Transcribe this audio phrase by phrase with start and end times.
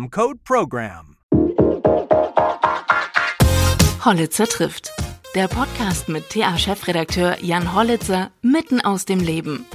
[0.00, 1.16] code PROGRAM.
[4.02, 4.90] Hollitzer trifft.
[5.34, 9.66] Der Podcast mit TA-Chefredakteur Jan Hollitzer mitten aus dem Leben.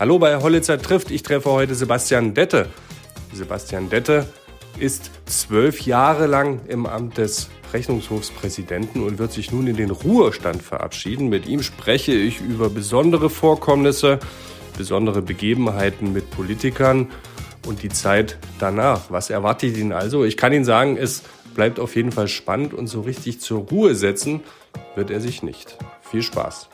[0.00, 1.10] Hallo bei Hollitzer trifft.
[1.10, 2.70] Ich treffe heute Sebastian Dette.
[3.34, 4.26] Sebastian Dette
[4.78, 10.62] ist zwölf Jahre lang im Amt des Rechnungshofspräsidenten und wird sich nun in den Ruhestand
[10.62, 11.28] verabschieden.
[11.28, 14.18] Mit ihm spreche ich über besondere Vorkommnisse,
[14.78, 17.08] besondere Begebenheiten mit Politikern
[17.68, 19.10] und die Zeit danach.
[19.10, 20.24] Was erwartet ihn also?
[20.24, 21.22] Ich kann Ihnen sagen, es
[21.54, 24.40] bleibt auf jeden Fall spannend und so richtig zur Ruhe setzen
[24.96, 25.76] wird er sich nicht.
[26.10, 26.68] Viel Spaß.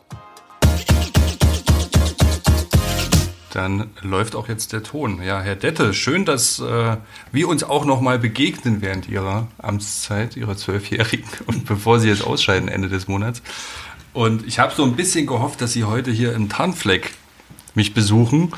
[3.53, 5.23] Dann läuft auch jetzt der Ton.
[5.23, 6.97] Ja, Herr Dette, schön, dass äh,
[7.31, 12.25] wir uns auch noch mal begegnen während Ihrer Amtszeit, Ihrer zwölfjährigen und bevor Sie jetzt
[12.25, 13.43] ausscheiden Ende des Monats.
[14.13, 17.13] Und ich habe so ein bisschen gehofft, dass Sie heute hier im Tarnfleck
[17.75, 18.53] mich besuchen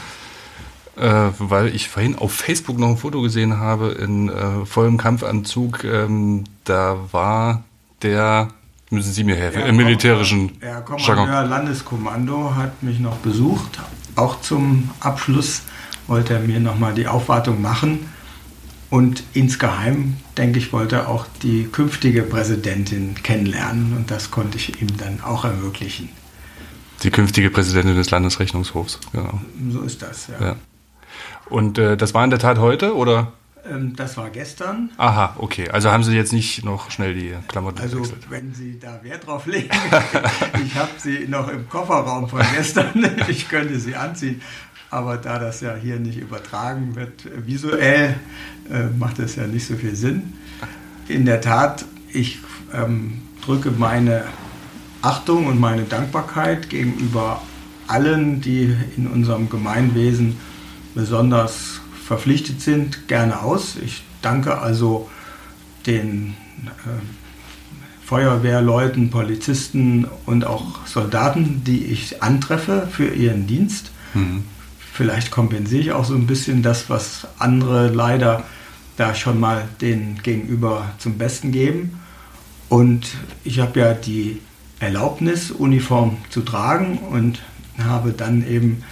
[0.97, 5.85] äh, weil ich vorhin auf Facebook noch ein Foto gesehen habe in äh, vollem Kampfanzug.
[5.85, 7.65] Ähm, da war
[8.03, 8.49] der,
[8.91, 11.51] müssen Sie mir helfen, im militärischen Herr Kommandeur Jargon.
[11.51, 13.81] Landeskommando hat mich noch besucht.
[14.15, 15.63] Auch zum Abschluss
[16.07, 18.09] wollte er mir nochmal die Aufwartung machen.
[18.89, 23.95] Und insgeheim, denke ich, wollte er auch die künftige Präsidentin kennenlernen.
[23.97, 26.09] Und das konnte ich ihm dann auch ermöglichen.
[27.03, 29.41] Die künftige Präsidentin des Landesrechnungshofs, genau.
[29.71, 30.47] So ist das, ja.
[30.47, 30.57] Ja.
[31.49, 33.33] Und äh, das war in der Tat heute, oder?
[33.71, 34.91] Ähm, das war gestern.
[34.97, 35.69] Aha, okay.
[35.71, 38.27] Also haben Sie jetzt nicht noch schnell die Klamotten Also gewechselt?
[38.31, 39.71] wenn Sie da Wert drauf legen,
[40.65, 44.41] ich habe sie noch im Kofferraum von gestern, ich könnte sie anziehen,
[44.91, 48.15] aber da das ja hier nicht übertragen wird äh, visuell,
[48.71, 50.35] äh, macht das ja nicht so viel Sinn.
[51.09, 52.39] In der Tat, ich
[52.75, 54.25] ähm, drücke meine
[55.03, 57.41] Achtung und meine Dankbarkeit gegenüber
[57.87, 60.37] allen, die in unserem Gemeinwesen
[60.97, 63.77] besonders verpflichtet sind, gerne aus.
[63.77, 65.09] Ich danke also
[65.87, 66.35] den
[66.65, 73.91] äh, Feuerwehrleuten, Polizisten und auch Soldaten, die ich antreffe für ihren Dienst.
[74.15, 74.45] Mhm.
[74.93, 78.45] Vielleicht kompensiere ich auch so ein bisschen das, was andere leider
[78.97, 82.01] da schon mal denen gegenüber zum Besten geben.
[82.71, 83.09] Und
[83.45, 84.41] ich habe ja die
[84.81, 87.43] Erlaubnis, Uniform zu tragen und
[87.79, 88.83] habe dann eben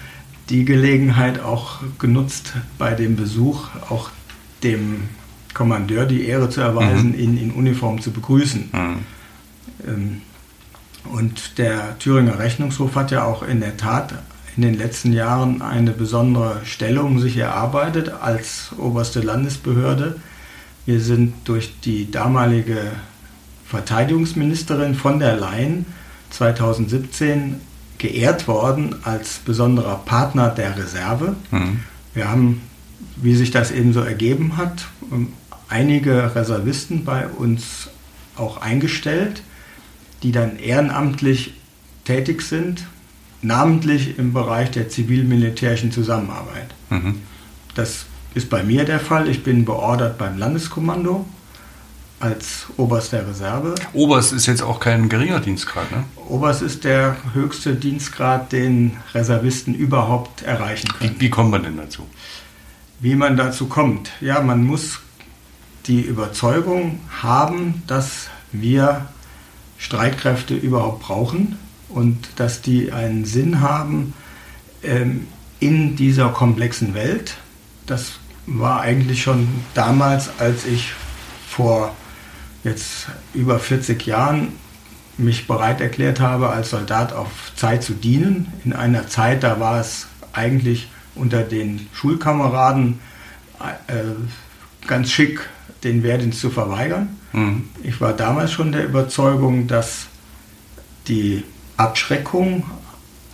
[0.50, 4.10] die Gelegenheit auch genutzt, bei dem Besuch auch
[4.62, 5.08] dem
[5.54, 7.18] Kommandeur die Ehre zu erweisen, Mhm.
[7.18, 8.70] ihn in Uniform zu begrüßen.
[8.72, 8.98] Mhm.
[9.86, 10.20] Ähm,
[11.06, 14.14] Und der Thüringer Rechnungshof hat ja auch in der Tat
[14.56, 20.16] in den letzten Jahren eine besondere Stellung sich erarbeitet als oberste Landesbehörde.
[20.86, 22.78] Wir sind durch die damalige
[23.66, 25.84] Verteidigungsministerin von der Leyen
[26.30, 27.60] 2017
[28.04, 31.36] geehrt worden als besonderer Partner der Reserve.
[31.50, 31.80] Mhm.
[32.12, 32.60] Wir haben,
[33.16, 34.88] wie sich das eben so ergeben hat,
[35.70, 37.88] einige Reservisten bei uns
[38.36, 39.42] auch eingestellt,
[40.22, 41.54] die dann ehrenamtlich
[42.04, 42.86] tätig sind,
[43.40, 46.74] namentlich im Bereich der zivil-militärischen Zusammenarbeit.
[46.90, 47.22] Mhm.
[47.74, 48.04] Das
[48.34, 49.30] ist bei mir der Fall.
[49.30, 51.24] Ich bin beordert beim Landeskommando
[52.24, 53.74] als Oberst der Reserve.
[53.92, 56.04] Oberst ist jetzt auch kein geringer Dienstgrad, ne?
[56.26, 61.16] Oberst ist der höchste Dienstgrad, den Reservisten überhaupt erreichen können.
[61.16, 62.06] Wie, wie kommt man denn dazu?
[62.98, 64.10] Wie man dazu kommt.
[64.22, 65.00] Ja, man muss
[65.84, 69.06] die Überzeugung haben, dass wir
[69.76, 71.58] Streitkräfte überhaupt brauchen
[71.90, 74.14] und dass die einen Sinn haben
[74.82, 75.26] ähm,
[75.60, 77.36] in dieser komplexen Welt.
[77.84, 78.12] Das
[78.46, 80.92] war eigentlich schon damals, als ich
[81.46, 81.94] vor
[82.64, 84.52] jetzt über 40 Jahren
[85.16, 88.52] mich bereit erklärt habe, als Soldat auf Zeit zu dienen.
[88.64, 92.98] In einer Zeit, da war es eigentlich unter den Schulkameraden
[93.86, 95.48] äh, ganz schick,
[95.84, 97.16] den Wehrdienst zu verweigern.
[97.32, 97.68] Mhm.
[97.82, 100.06] Ich war damals schon der Überzeugung, dass
[101.06, 101.44] die
[101.76, 102.64] Abschreckung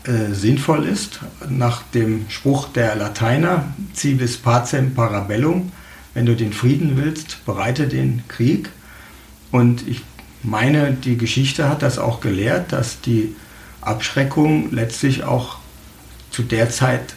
[0.05, 5.73] äh, sinnvoll ist, nach dem Spruch der Lateiner, civis pacem parabellum,
[6.15, 8.71] wenn du den Frieden willst, bereite den Krieg.
[9.50, 10.02] Und ich
[10.43, 13.35] meine, die Geschichte hat das auch gelehrt, dass die
[13.81, 15.58] Abschreckung letztlich auch
[16.31, 17.14] zu der Zeit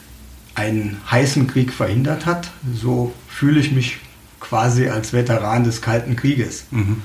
[0.55, 2.51] einen heißen Krieg verhindert hat.
[2.73, 3.97] So fühle ich mich
[4.39, 6.65] quasi als Veteran des Kalten Krieges.
[6.71, 7.01] Mhm.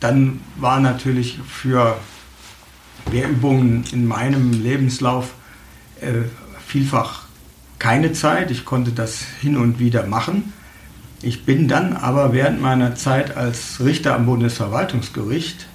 [0.00, 1.98] Dann war natürlich für
[3.10, 5.32] Wehrübungen in meinem Lebenslauf
[6.00, 6.28] äh,
[6.66, 7.22] vielfach
[7.78, 8.50] keine Zeit.
[8.50, 10.52] Ich konnte das hin und wieder machen.
[11.20, 15.66] Ich bin dann aber während meiner Zeit als Richter am Bundesverwaltungsgericht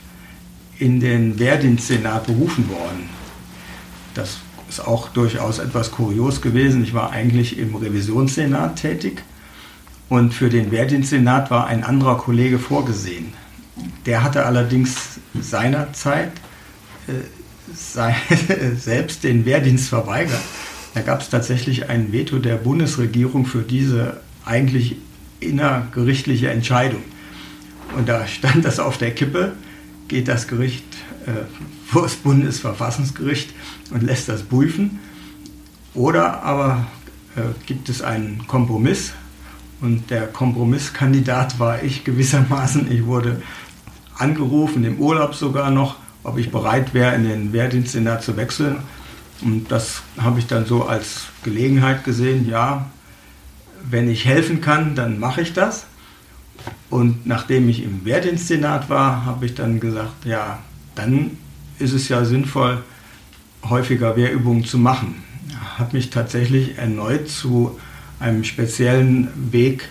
[0.79, 3.09] in den Wehrdienstsenat berufen worden.
[4.13, 4.37] Das
[4.69, 6.83] ist auch durchaus etwas kurios gewesen.
[6.83, 9.23] Ich war eigentlich im Revisionssenat tätig
[10.07, 13.33] und für den Wehrdienstsenat war ein anderer Kollege vorgesehen.
[14.05, 16.31] Der hatte allerdings seinerzeit
[17.07, 17.11] äh,
[17.75, 18.15] sei,
[18.77, 20.41] selbst den Wehrdienst verweigert.
[20.93, 24.97] Da gab es tatsächlich ein Veto der Bundesregierung für diese eigentlich
[25.43, 27.03] innergerichtliche Entscheidung.
[27.95, 29.53] Und da stand das auf der Kippe,
[30.07, 30.85] geht das Gericht
[31.25, 31.31] äh,
[31.85, 33.53] vor das Bundesverfassungsgericht
[33.91, 34.99] und lässt das prüfen.
[35.93, 36.87] Oder aber
[37.35, 39.13] äh, gibt es einen Kompromiss
[39.81, 42.91] und der Kompromisskandidat war ich gewissermaßen.
[42.91, 43.41] Ich wurde
[44.17, 48.77] angerufen, im Urlaub sogar noch, ob ich bereit wäre, in den Wehrdienstsenat zu wechseln.
[49.41, 52.89] Und das habe ich dann so als Gelegenheit gesehen, ja,
[53.89, 55.85] wenn ich helfen kann, dann mache ich das.
[56.89, 60.59] Und nachdem ich im Wehrdienstsenat war, habe ich dann gesagt, ja,
[60.95, 61.37] dann
[61.79, 62.83] ist es ja sinnvoll,
[63.63, 65.23] häufiger Wehrübungen zu machen.
[65.77, 67.79] Habe mich tatsächlich erneut zu
[68.19, 69.89] einem speziellen Weg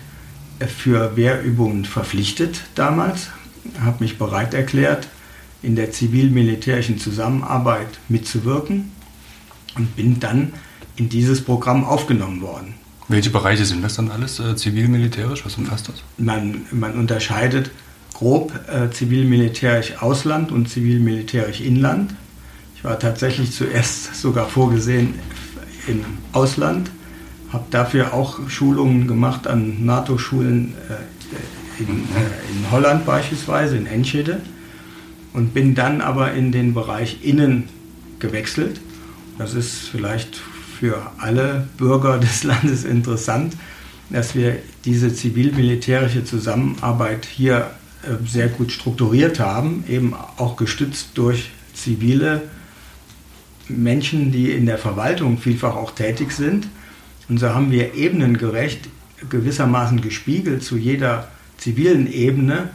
[0.67, 3.29] für Wehrübungen verpflichtet damals,
[3.79, 5.07] habe mich bereit erklärt,
[5.61, 8.91] in der zivil-militärischen Zusammenarbeit mitzuwirken
[9.75, 10.53] und bin dann
[10.95, 12.75] in dieses Programm aufgenommen worden.
[13.13, 15.45] Welche Bereiche sind das dann alles, äh, zivil-militärisch?
[15.45, 15.95] Was umfasst das?
[16.17, 17.69] Man, man unterscheidet
[18.15, 22.15] grob äh, zivil-militärisch Ausland und zivil-militärisch Inland.
[22.75, 25.13] Ich war tatsächlich zuerst sogar vorgesehen
[25.87, 26.89] im Ausland,
[27.51, 34.41] habe dafür auch Schulungen gemacht an NATO-Schulen äh, in, äh, in Holland beispielsweise, in Enschede
[35.33, 37.69] und bin dann aber in den Bereich Innen
[38.17, 38.81] gewechselt
[39.37, 40.41] das ist vielleicht
[40.83, 43.55] für alle Bürger des Landes interessant,
[44.09, 47.71] dass wir diese zivil-militärische Zusammenarbeit hier
[48.03, 52.41] äh, sehr gut strukturiert haben, eben auch gestützt durch zivile
[53.69, 56.67] Menschen, die in der Verwaltung vielfach auch tätig sind.
[57.29, 58.89] Und so haben wir ebenengerecht
[59.29, 61.29] gewissermaßen gespiegelt zu jeder
[61.59, 62.71] zivilen Ebene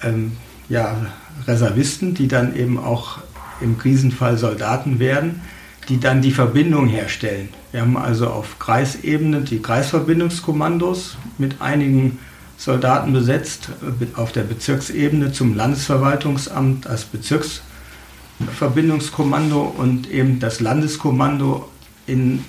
[0.00, 0.30] ähm,
[0.68, 1.06] ja,
[1.48, 3.18] Reservisten, die dann eben auch
[3.60, 5.40] im Krisenfall Soldaten werden,
[5.88, 7.48] die dann die Verbindung herstellen.
[7.72, 12.18] Wir haben also auf Kreisebene die Kreisverbindungskommandos mit einigen
[12.56, 21.68] Soldaten besetzt, äh, auf der Bezirksebene zum Landesverwaltungsamt als Bezirksverbindungskommando und eben das Landeskommando
[22.06, 22.40] in äh,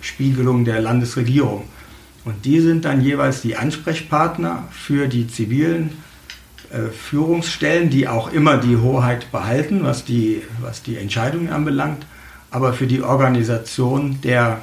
[0.00, 1.64] Spiegelung der Landesregierung.
[2.24, 5.90] Und die sind dann jeweils die Ansprechpartner für die zivilen
[6.70, 12.04] äh, Führungsstellen, die auch immer die Hoheit behalten, was die, was die Entscheidungen anbelangt
[12.50, 14.60] aber für die Organisation der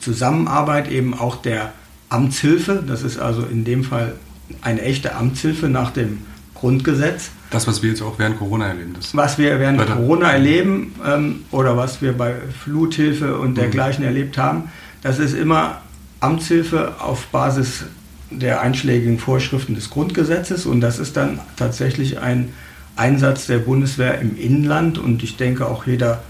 [0.00, 1.72] Zusammenarbeit eben auch der
[2.08, 2.82] Amtshilfe.
[2.86, 4.14] Das ist also in dem Fall
[4.60, 6.18] eine echte Amtshilfe nach dem
[6.54, 7.30] Grundgesetz.
[7.50, 8.94] Das, was wir jetzt auch während Corona erleben.
[8.94, 9.96] Das was wir während weiter.
[9.96, 14.08] Corona erleben ähm, oder was wir bei Fluthilfe und dergleichen mhm.
[14.08, 14.70] erlebt haben,
[15.02, 15.80] das ist immer
[16.20, 17.84] Amtshilfe auf Basis
[18.30, 22.52] der einschlägigen Vorschriften des Grundgesetzes und das ist dann tatsächlich ein
[22.96, 26.22] Einsatz der Bundeswehr im Inland und ich denke auch jeder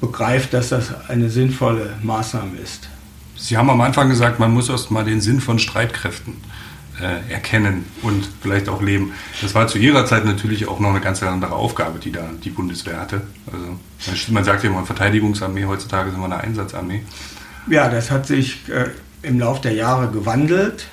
[0.00, 2.88] begreift, dass das eine sinnvolle Maßnahme ist.
[3.36, 6.34] Sie haben am Anfang gesagt, man muss erst mal den Sinn von Streitkräften
[7.00, 9.12] äh, erkennen und vielleicht auch leben.
[9.42, 12.50] Das war zu Ihrer Zeit natürlich auch noch eine ganz andere Aufgabe, die da die
[12.50, 13.22] Bundeswehr hatte.
[13.50, 17.02] Also man sagt ja immer Verteidigungsarmee, heutzutage sind wir eine Einsatzarmee.
[17.68, 18.90] Ja, das hat sich äh,
[19.22, 20.86] im Laufe der Jahre gewandelt.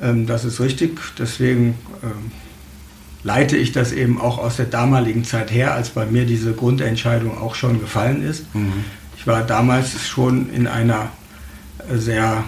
[0.00, 0.98] Ähm, das ist richtig.
[1.18, 2.32] Deswegen ähm,
[3.22, 7.38] leite ich das eben auch aus der damaligen Zeit her, als bei mir diese Grundentscheidung
[7.38, 8.54] auch schon gefallen ist.
[8.54, 8.84] Mhm.
[9.16, 11.10] Ich war damals schon in einer
[11.92, 12.44] sehr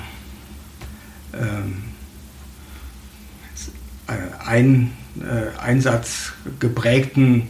[1.34, 1.84] ähm,
[4.44, 7.48] ein, äh, einsatzgeprägten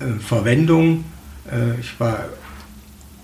[0.00, 1.04] äh, Verwendung.
[1.50, 2.24] Äh, ich war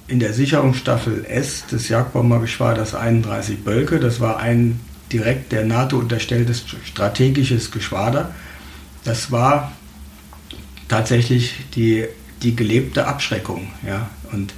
[0.08, 3.98] in der Sicherungsstaffel S des Jagdbombergeschwaders 31 Bölke.
[3.98, 4.80] Das war ein
[5.12, 8.32] direkt der NATO unterstelltes strategisches Geschwader
[9.06, 9.72] das war
[10.88, 12.06] tatsächlich die,
[12.42, 13.68] die gelebte Abschreckung.
[13.86, 14.10] Ja?
[14.32, 14.52] Und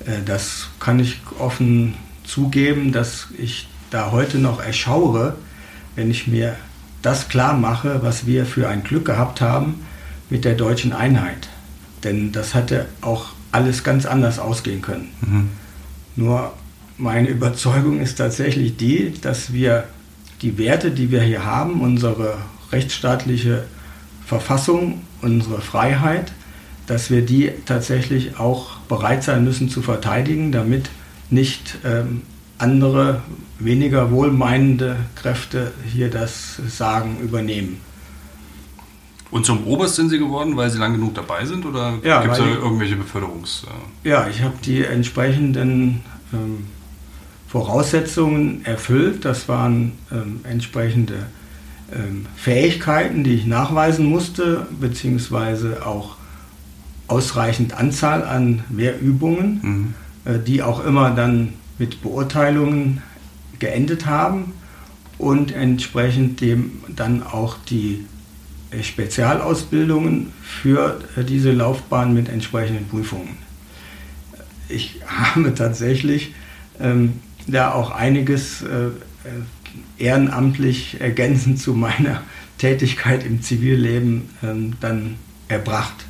[0.00, 5.36] äh, das kann ich offen zugeben, dass ich da heute noch erschaure,
[5.94, 6.56] wenn ich mir
[7.02, 9.84] das klar mache, was wir für ein Glück gehabt haben
[10.28, 11.48] mit der deutschen Einheit.
[12.02, 15.12] Denn das hätte auch alles ganz anders ausgehen können.
[15.20, 15.50] Mhm.
[16.16, 16.52] Nur
[16.98, 19.84] meine Überzeugung ist tatsächlich die, dass wir
[20.42, 22.38] die Werte, die wir hier haben, unsere
[22.72, 23.64] rechtsstaatliche
[24.26, 26.32] Verfassung, unsere Freiheit,
[26.86, 30.90] dass wir die tatsächlich auch bereit sein müssen zu verteidigen, damit
[31.30, 32.22] nicht ähm,
[32.58, 33.22] andere,
[33.58, 37.80] weniger wohlmeinende Kräfte hier das Sagen übernehmen.
[39.30, 42.34] Und zum Oberst sind Sie geworden, weil Sie lang genug dabei sind oder ja, gibt
[42.34, 43.66] es da irgendwelche Beförderungs...
[44.04, 46.02] Äh ja, ich habe die entsprechenden
[46.32, 46.66] ähm,
[47.48, 49.24] Voraussetzungen erfüllt.
[49.24, 51.26] Das waren ähm, entsprechende
[52.36, 56.16] Fähigkeiten, die ich nachweisen musste, beziehungsweise auch
[57.06, 59.94] ausreichend Anzahl an Wehrübungen, mhm.
[60.24, 63.02] äh, die auch immer dann mit Beurteilungen
[63.58, 64.52] geendet haben
[65.18, 68.04] und entsprechend dem dann auch die
[68.70, 73.36] äh, Spezialausbildungen für äh, diese Laufbahn mit entsprechenden Prüfungen.
[74.68, 76.34] Ich habe tatsächlich
[76.80, 78.88] ähm, da auch einiges äh,
[79.98, 82.22] ehrenamtlich ergänzend zu meiner
[82.58, 85.16] Tätigkeit im Zivilleben ähm, dann
[85.48, 86.06] erbracht.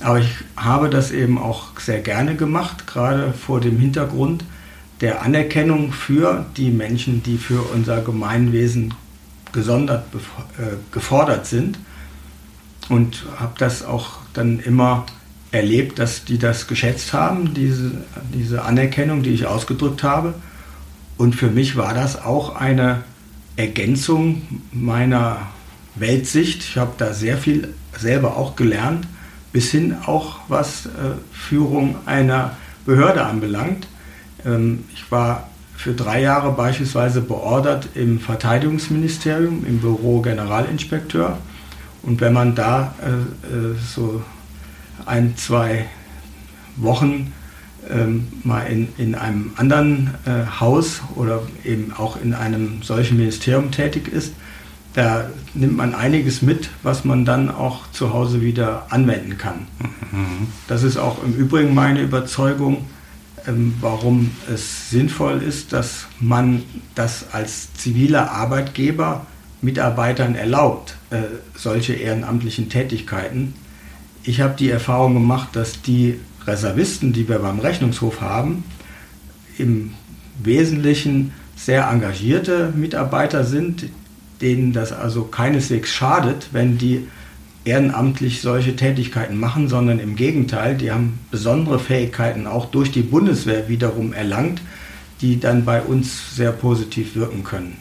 [0.00, 4.44] Aber ich habe das eben auch sehr gerne gemacht, gerade vor dem Hintergrund
[5.00, 8.94] der Anerkennung für die Menschen, die für unser Gemeinwesen
[9.52, 10.04] gesondert
[10.58, 11.78] äh, gefordert sind.
[12.88, 15.06] Und habe das auch dann immer
[15.50, 17.92] erlebt, dass die das geschätzt haben, diese,
[18.32, 20.34] diese Anerkennung, die ich ausgedrückt habe.
[21.16, 23.02] Und für mich war das auch eine
[23.56, 24.42] Ergänzung
[24.72, 25.38] meiner
[25.94, 26.62] Weltsicht.
[26.62, 29.06] Ich habe da sehr viel selber auch gelernt,
[29.52, 30.90] bis hin auch was äh,
[31.32, 33.88] Führung einer Behörde anbelangt.
[34.44, 41.38] Ähm, ich war für drei Jahre beispielsweise beordert im Verteidigungsministerium, im Büro Generalinspekteur.
[42.02, 43.08] Und wenn man da äh,
[43.54, 44.22] äh, so
[45.04, 45.86] ein, zwei
[46.76, 47.32] Wochen
[47.90, 53.70] ähm, mal in, in einem anderen äh, Haus oder eben auch in einem solchen Ministerium
[53.70, 54.32] tätig ist,
[54.94, 59.66] da nimmt man einiges mit, was man dann auch zu Hause wieder anwenden kann.
[60.10, 60.48] Mhm.
[60.68, 62.86] Das ist auch im Übrigen meine Überzeugung,
[63.46, 66.62] ähm, warum es sinnvoll ist, dass man
[66.94, 69.26] das als ziviler Arbeitgeber
[69.60, 71.22] Mitarbeitern erlaubt, äh,
[71.54, 73.54] solche ehrenamtlichen Tätigkeiten.
[74.22, 78.64] Ich habe die Erfahrung gemacht, dass die Reservisten, die wir beim Rechnungshof haben,
[79.58, 79.92] im
[80.42, 83.86] Wesentlichen sehr engagierte Mitarbeiter sind,
[84.40, 87.08] denen das also keineswegs schadet, wenn die
[87.64, 93.68] ehrenamtlich solche Tätigkeiten machen, sondern im Gegenteil, die haben besondere Fähigkeiten auch durch die Bundeswehr
[93.68, 94.60] wiederum erlangt,
[95.20, 97.78] die dann bei uns sehr positiv wirken können.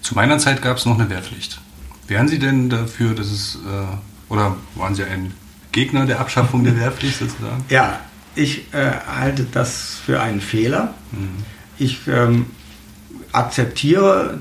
[0.00, 1.60] Zu meiner Zeit gab es noch eine Wehrpflicht.
[2.06, 5.34] Wären Sie denn dafür, dass es, äh, oder waren Sie ein
[5.72, 7.64] Gegner der Abschaffung der Wehrpflicht sozusagen?
[7.68, 8.00] Ja,
[8.34, 10.94] ich äh, halte das für einen Fehler.
[11.12, 11.44] Mhm.
[11.78, 12.46] Ich ähm,
[13.32, 14.38] akzeptiere,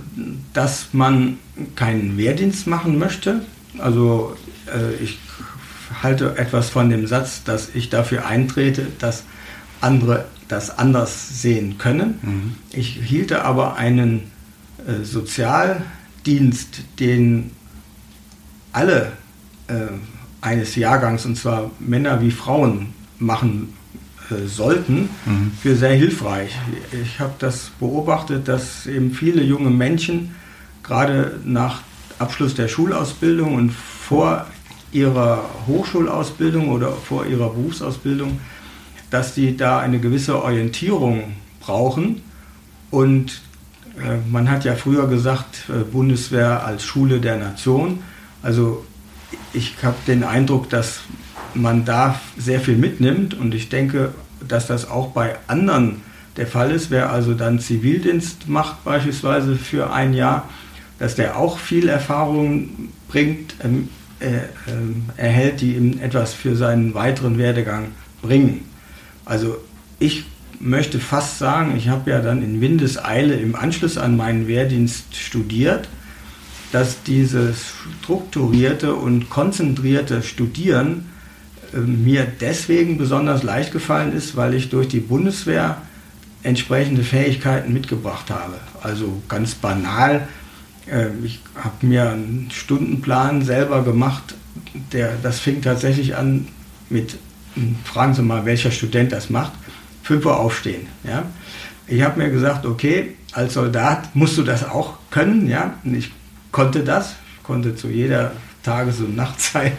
[0.53, 1.37] dass man
[1.75, 3.43] keinen Wehrdienst machen möchte.
[3.79, 4.35] Also
[4.67, 5.19] äh, ich
[6.01, 9.23] halte etwas von dem Satz, dass ich dafür eintrete, dass
[9.81, 12.19] andere das anders sehen können.
[12.21, 12.55] Mhm.
[12.71, 14.31] Ich hielte aber einen
[14.85, 17.51] äh, Sozialdienst, den
[18.71, 19.11] alle
[19.67, 19.73] äh,
[20.47, 23.73] eines Jahrgangs, und zwar Männer wie Frauen, machen
[24.29, 25.51] äh, sollten, mhm.
[25.61, 26.57] für sehr hilfreich.
[26.91, 30.35] Ich habe das beobachtet, dass eben viele junge Menschen
[30.83, 31.81] gerade nach
[32.19, 34.45] Abschluss der Schulausbildung und vor
[34.91, 38.39] ihrer Hochschulausbildung oder vor ihrer Berufsausbildung,
[39.09, 42.21] dass die da eine gewisse Orientierung brauchen.
[42.89, 43.41] Und
[43.97, 47.99] äh, man hat ja früher gesagt, äh, Bundeswehr als Schule der Nation.
[48.41, 48.85] Also
[49.53, 51.01] ich habe den Eindruck, dass
[51.53, 54.13] man da sehr viel mitnimmt und ich denke,
[54.47, 56.01] dass das auch bei anderen
[56.37, 56.91] der Fall ist.
[56.91, 60.47] Wer also dann Zivildienst macht, beispielsweise für ein Jahr,
[60.99, 64.41] dass der auch viel Erfahrung bringt, ähm, äh, äh,
[65.17, 67.89] erhält, die ihm etwas für seinen weiteren Werdegang
[68.21, 68.65] bringen.
[69.25, 69.57] Also
[69.99, 70.25] ich
[70.59, 75.87] möchte fast sagen, ich habe ja dann in Windeseile im Anschluss an meinen Wehrdienst studiert
[76.71, 81.09] dass dieses strukturierte und konzentrierte Studieren
[81.73, 85.81] äh, mir deswegen besonders leicht gefallen ist, weil ich durch die Bundeswehr
[86.43, 88.55] entsprechende Fähigkeiten mitgebracht habe.
[88.81, 90.27] Also ganz banal,
[90.89, 94.35] äh, ich habe mir einen Stundenplan selber gemacht,
[94.91, 96.47] der, das fing tatsächlich an
[96.89, 97.17] mit,
[97.55, 99.53] hm, fragen Sie mal, welcher Student das macht,
[100.03, 100.87] 5 Uhr aufstehen.
[101.03, 101.23] Ja?
[101.87, 105.47] Ich habe mir gesagt, okay, als Soldat musst du das auch können.
[105.47, 105.75] Ja?
[105.83, 106.11] Ich
[106.57, 108.31] konnte das, konnte zu jeder
[108.63, 109.73] Tages- und Nachtzeit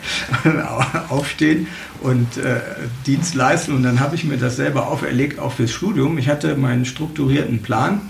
[1.08, 1.66] aufstehen
[2.02, 2.60] und äh,
[3.04, 3.72] Dienst leisten.
[3.72, 6.18] Und dann habe ich mir das selber auferlegt, auch fürs Studium.
[6.18, 8.02] Ich hatte meinen strukturierten Plan,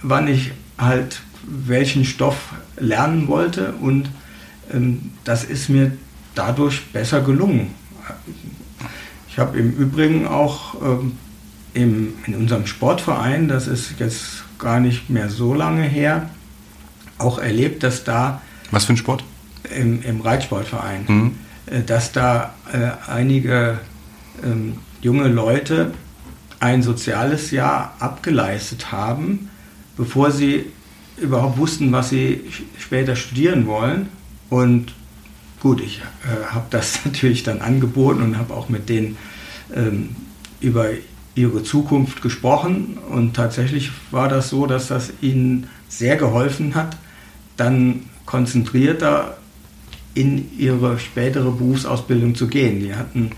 [0.00, 4.08] wann ich halt welchen Stoff lernen wollte und
[4.72, 5.90] ähm, das ist mir
[6.36, 7.74] dadurch besser gelungen.
[9.28, 11.16] Ich habe im Übrigen auch ähm,
[11.74, 16.30] im, in unserem Sportverein, das ist jetzt gar nicht mehr so lange her,
[17.18, 18.40] auch erlebt, dass da...
[18.70, 19.24] Was für ein Sport?
[19.74, 21.04] Im, im Reitsportverein.
[21.06, 21.34] Mhm.
[21.66, 23.80] Äh, dass da äh, einige
[24.42, 25.92] ähm, junge Leute
[26.60, 29.50] ein soziales Jahr abgeleistet haben,
[29.96, 30.66] bevor sie
[31.16, 32.44] überhaupt wussten, was sie
[32.78, 34.08] später studieren wollen.
[34.50, 34.94] Und
[35.60, 39.16] gut, ich äh, habe das natürlich dann angeboten und habe auch mit denen
[39.74, 40.16] ähm,
[40.60, 40.88] über
[41.34, 42.98] ihre Zukunft gesprochen.
[43.10, 46.96] Und tatsächlich war das so, dass das ihnen sehr geholfen hat,
[47.58, 49.36] dann konzentrierter
[50.14, 52.80] in ihre spätere Berufsausbildung zu gehen.
[52.80, 53.32] Die hatten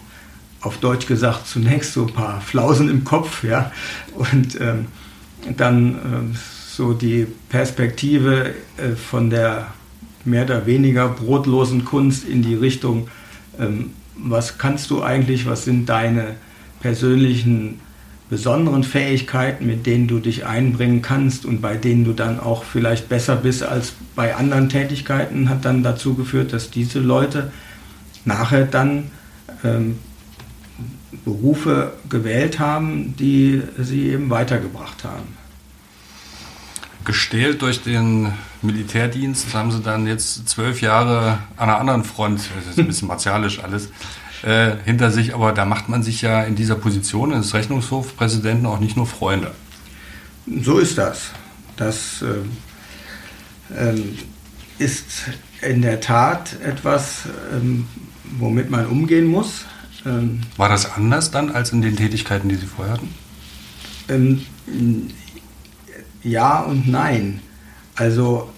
[0.60, 3.72] auf Deutsch gesagt zunächst so ein paar Flausen im Kopf, ja,
[4.14, 4.86] und ähm,
[5.56, 6.34] dann ähm,
[6.68, 9.68] so die Perspektive äh, von der
[10.24, 13.08] mehr oder weniger brotlosen Kunst in die Richtung,
[13.58, 16.36] ähm, was kannst du eigentlich, was sind deine
[16.80, 17.80] persönlichen
[18.30, 23.08] besonderen Fähigkeiten, mit denen du dich einbringen kannst und bei denen du dann auch vielleicht
[23.08, 27.50] besser bist als bei anderen Tätigkeiten, hat dann dazu geführt, dass diese Leute
[28.24, 29.10] nachher dann
[29.64, 29.98] ähm,
[31.24, 35.36] Berufe gewählt haben, die sie eben weitergebracht haben.
[37.04, 38.32] Gestählt durch den
[38.62, 43.08] Militärdienst haben sie dann jetzt zwölf Jahre an einer anderen Front, das ist ein bisschen
[43.08, 43.88] martialisch alles,
[44.42, 48.80] äh, hinter sich, aber da macht man sich ja in dieser Position des Rechnungshofpräsidenten auch
[48.80, 49.52] nicht nur Freunde.
[50.62, 51.30] So ist das.
[51.76, 54.02] Das äh, äh,
[54.78, 55.06] ist
[55.62, 57.86] in der Tat etwas, ähm,
[58.38, 59.64] womit man umgehen muss.
[60.06, 63.14] Ähm, War das anders dann als in den Tätigkeiten, die Sie vorher hatten?
[64.08, 64.46] Ähm,
[66.22, 67.40] ja und nein.
[67.96, 68.50] Also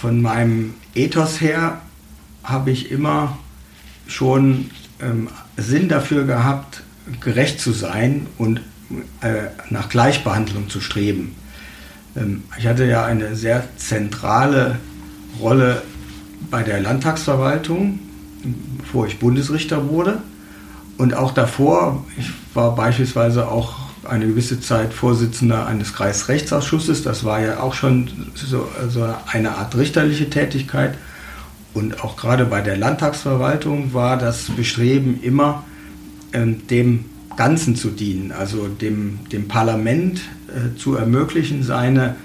[0.00, 1.82] von meinem Ethos her
[2.42, 3.38] habe ich immer
[4.10, 4.70] schon
[5.00, 6.82] ähm, Sinn dafür gehabt,
[7.20, 8.60] gerecht zu sein und
[9.20, 11.34] äh, nach Gleichbehandlung zu streben.
[12.16, 14.76] Ähm, ich hatte ja eine sehr zentrale
[15.40, 15.82] Rolle
[16.50, 17.98] bei der Landtagsverwaltung,
[18.78, 20.20] bevor ich Bundesrichter wurde.
[20.96, 27.02] Und auch davor, ich war beispielsweise auch eine gewisse Zeit Vorsitzender eines Kreisrechtsausschusses.
[27.02, 30.96] Das war ja auch schon so, so eine Art richterliche Tätigkeit.
[31.72, 35.64] Und auch gerade bei der Landtagsverwaltung war das Bestreben immer,
[36.32, 37.04] ähm, dem
[37.36, 42.16] Ganzen zu dienen, also dem, dem Parlament äh, zu ermöglichen, seine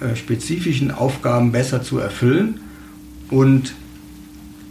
[0.00, 2.60] äh, spezifischen Aufgaben besser zu erfüllen.
[3.30, 3.74] Und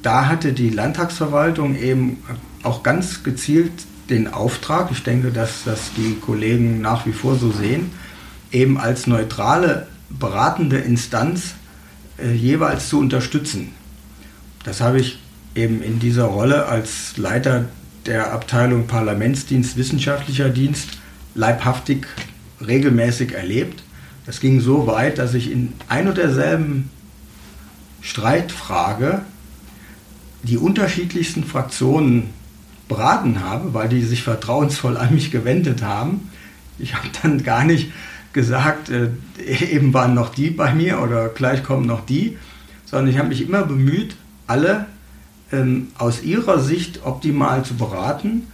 [0.03, 2.17] da hatte die Landtagsverwaltung eben
[2.63, 3.71] auch ganz gezielt
[4.09, 7.91] den Auftrag, ich denke, dass das die Kollegen nach wie vor so sehen,
[8.51, 11.55] eben als neutrale beratende Instanz
[12.17, 13.69] äh, jeweils zu unterstützen.
[14.63, 15.19] Das habe ich
[15.55, 17.65] eben in dieser Rolle als Leiter
[18.05, 20.89] der Abteilung Parlamentsdienst, wissenschaftlicher Dienst
[21.35, 22.07] leibhaftig
[22.65, 23.83] regelmäßig erlebt.
[24.25, 26.89] Das ging so weit, dass ich in ein und derselben
[28.01, 29.21] Streitfrage
[30.43, 32.29] die unterschiedlichsten Fraktionen
[32.87, 36.29] beraten habe, weil die sich vertrauensvoll an mich gewendet haben.
[36.77, 37.91] Ich habe dann gar nicht
[38.33, 39.09] gesagt, äh,
[39.47, 42.37] eben waren noch die bei mir oder gleich kommen noch die,
[42.85, 44.15] sondern ich habe mich immer bemüht,
[44.51, 44.85] alle
[45.53, 48.47] ähm, aus ihrer Sicht optimal zu beraten,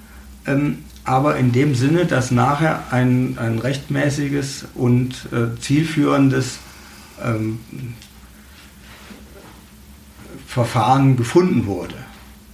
[0.46, 6.60] ähm, aber in dem Sinne, dass nachher ein, ein rechtmäßiges und äh, zielführendes
[7.24, 7.60] ähm,
[10.46, 11.96] Verfahren gefunden wurde.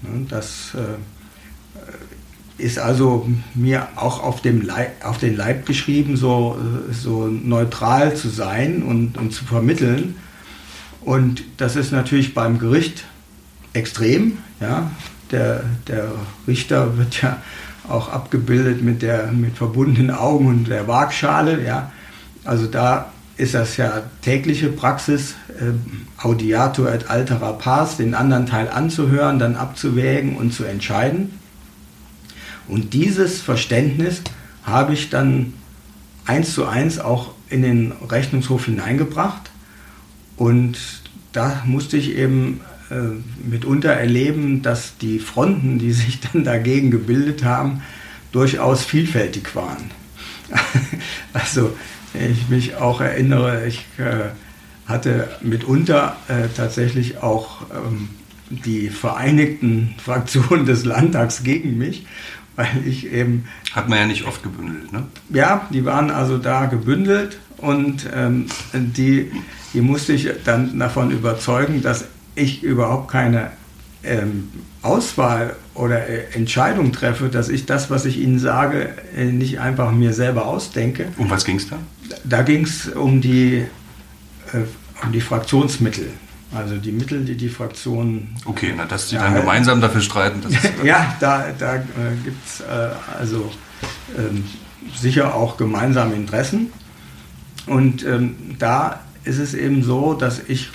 [0.03, 6.57] Ne, das äh, ist also mir auch auf, dem Leib, auf den Leib geschrieben, so,
[6.89, 10.15] äh, so neutral zu sein und, und zu vermitteln.
[11.01, 13.03] Und das ist natürlich beim Gericht
[13.73, 14.37] extrem.
[14.59, 14.91] Ja?
[15.31, 16.11] Der, der
[16.47, 17.41] Richter wird ja
[17.87, 21.63] auch abgebildet mit, der, mit verbundenen Augen und der Waagschale.
[21.63, 21.91] Ja?
[22.45, 25.73] Also da ist das ja tägliche Praxis, äh,
[26.23, 31.39] Audiatur et altera pars, den anderen Teil anzuhören, dann abzuwägen und zu entscheiden.
[32.67, 34.21] Und dieses Verständnis
[34.63, 35.53] habe ich dann
[36.25, 39.51] eins zu eins auch in den Rechnungshof hineingebracht.
[40.37, 40.77] Und
[41.33, 42.61] da musste ich eben
[43.43, 47.81] mitunter erleben, dass die Fronten, die sich dann dagegen gebildet haben,
[48.31, 49.91] durchaus vielfältig waren.
[51.33, 51.75] also
[52.13, 54.29] ich mich auch erinnere, ich äh,
[54.85, 58.09] hatte mitunter äh, tatsächlich auch ähm,
[58.49, 62.05] die Vereinigten Fraktionen des Landtags gegen mich.
[62.55, 63.45] weil ich eben...
[63.73, 65.05] Hat man ja nicht oft gebündelt, ne?
[65.29, 69.31] Ja, die waren also da gebündelt und ähm, die,
[69.73, 73.51] die musste ich dann davon überzeugen, dass ich überhaupt keine
[74.03, 74.49] ähm,
[74.81, 79.91] Auswahl oder äh, Entscheidung treffe, dass ich das, was ich Ihnen sage, äh, nicht einfach
[79.91, 81.07] mir selber ausdenke.
[81.17, 81.77] Um was ging es da?
[82.23, 83.65] Da ging es um die,
[84.51, 86.09] äh, um die Fraktionsmittel.
[86.53, 88.27] Also die Mittel, die die Fraktion.
[88.45, 90.41] Okay, na, dass Sie ja, dann gemeinsam dafür streiten.
[90.83, 91.81] Ja, da, da äh,
[92.23, 93.51] gibt es äh, also
[94.15, 94.43] ähm,
[94.95, 96.71] sicher auch gemeinsame Interessen.
[97.65, 100.69] Und ähm, da ist es eben so, dass ich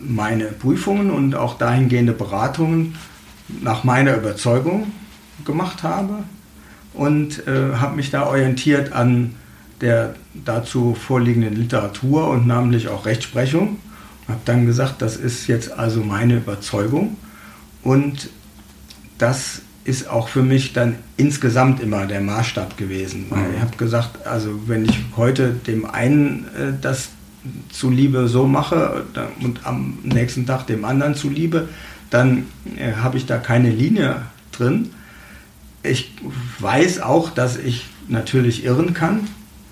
[0.00, 2.94] meine Prüfungen und auch dahingehende Beratungen
[3.62, 4.92] nach meiner Überzeugung
[5.44, 6.24] gemacht habe
[6.94, 9.34] und äh, habe mich da orientiert an
[9.80, 13.78] der dazu vorliegenden Literatur und namentlich auch Rechtsprechung.
[14.26, 17.16] Habe dann gesagt, das ist jetzt also meine Überzeugung
[17.82, 18.30] und
[19.16, 23.26] das ist auch für mich dann insgesamt immer der Maßstab gewesen.
[23.30, 23.54] Mhm.
[23.54, 27.08] Ich habe gesagt, also wenn ich heute dem einen äh, das
[27.70, 29.04] zuliebe so mache
[29.40, 31.68] und am nächsten Tag dem anderen zuliebe,
[32.10, 32.46] dann
[32.76, 34.22] äh, habe ich da keine Linie
[34.52, 34.90] drin.
[35.82, 36.12] Ich
[36.58, 39.28] weiß auch, dass ich natürlich irren kann,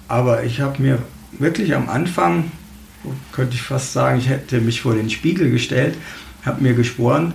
[0.09, 0.99] aber ich habe mir
[1.39, 2.51] wirklich am Anfang,
[3.33, 5.97] könnte ich fast sagen, ich hätte mich vor den Spiegel gestellt,
[6.45, 7.35] habe mir geschworen,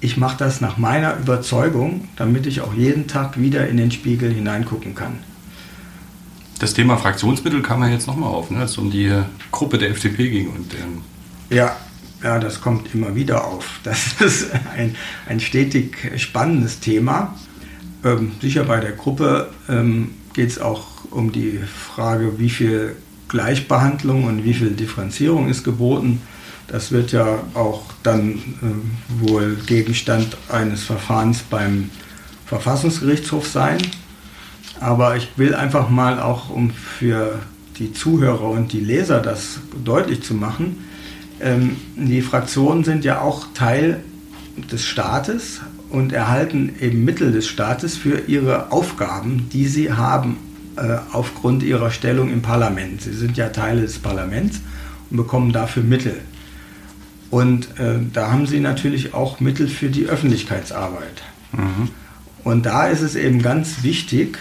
[0.00, 4.32] ich mache das nach meiner Überzeugung, damit ich auch jeden Tag wieder in den Spiegel
[4.32, 5.18] hineingucken kann.
[6.58, 8.58] Das Thema Fraktionsmittel kam ja jetzt nochmal auf, ne?
[8.58, 9.12] als es um die
[9.52, 10.48] Gruppe der FDP ging.
[10.48, 11.02] Und, ähm
[11.50, 11.76] ja,
[12.22, 13.80] ja, das kommt immer wieder auf.
[13.84, 14.96] Das ist ein,
[15.28, 17.34] ein stetig spannendes Thema.
[18.04, 22.96] Ähm, sicher bei der Gruppe ähm, geht es auch um die Frage, wie viel
[23.28, 26.20] Gleichbehandlung und wie viel Differenzierung ist geboten.
[26.66, 31.90] Das wird ja auch dann äh, wohl Gegenstand eines Verfahrens beim
[32.46, 33.78] Verfassungsgerichtshof sein.
[34.80, 37.38] Aber ich will einfach mal auch, um für
[37.78, 40.84] die Zuhörer und die Leser das deutlich zu machen,
[41.40, 44.00] ähm, die Fraktionen sind ja auch Teil
[44.70, 45.60] des Staates
[45.90, 50.36] und erhalten eben Mittel des Staates für ihre Aufgaben, die sie haben
[50.76, 53.02] äh, aufgrund ihrer Stellung im Parlament.
[53.02, 54.60] Sie sind ja Teile des Parlaments
[55.10, 56.16] und bekommen dafür Mittel.
[57.30, 61.22] Und äh, da haben sie natürlich auch Mittel für die Öffentlichkeitsarbeit.
[61.52, 61.90] Mhm.
[62.44, 64.38] Und da ist es eben ganz wichtig,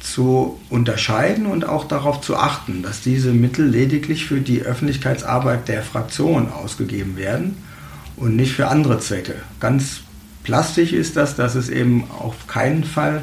[0.00, 5.82] zu unterscheiden und auch darauf zu achten, dass diese Mittel lediglich für die Öffentlichkeitsarbeit der
[5.82, 7.56] Fraktion ausgegeben werden
[8.16, 9.36] und nicht für andere Zwecke.
[9.60, 10.00] Ganz
[10.42, 13.22] plastisch ist das, dass es eben auf keinen Fall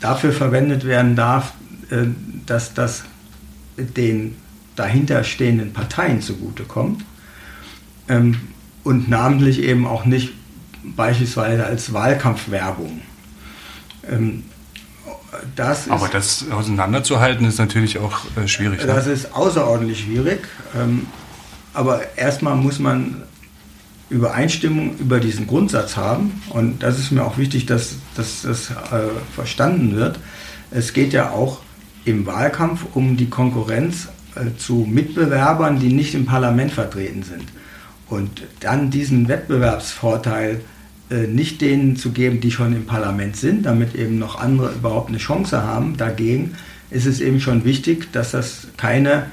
[0.00, 1.52] dafür verwendet werden darf,
[1.90, 2.06] äh,
[2.46, 3.04] dass das
[3.76, 4.36] den
[4.76, 7.04] dahinterstehenden Parteien zugutekommt
[8.08, 8.36] ähm,
[8.84, 10.32] und namentlich eben auch nicht
[10.82, 13.02] beispielsweise als Wahlkampfwerbung.
[15.56, 18.80] Das Aber das auseinanderzuhalten ist natürlich auch äh, schwierig.
[18.80, 18.86] Ne?
[18.86, 20.40] Das ist außerordentlich schwierig.
[20.74, 21.06] Ähm,
[21.72, 23.22] aber erstmal muss man
[24.08, 26.42] Übereinstimmung über diesen Grundsatz haben.
[26.50, 30.18] Und das ist mir auch wichtig, dass, dass das äh, verstanden wird.
[30.72, 31.60] Es geht ja auch
[32.04, 37.44] im Wahlkampf um die Konkurrenz äh, zu Mitbewerbern, die nicht im Parlament vertreten sind.
[38.08, 40.79] Und dann diesen Wettbewerbsvorteil äh,
[41.10, 45.18] nicht denen zu geben, die schon im Parlament sind, damit eben noch andere überhaupt eine
[45.18, 45.96] Chance haben.
[45.96, 46.54] Dagegen
[46.90, 49.26] ist es eben schon wichtig, dass das keine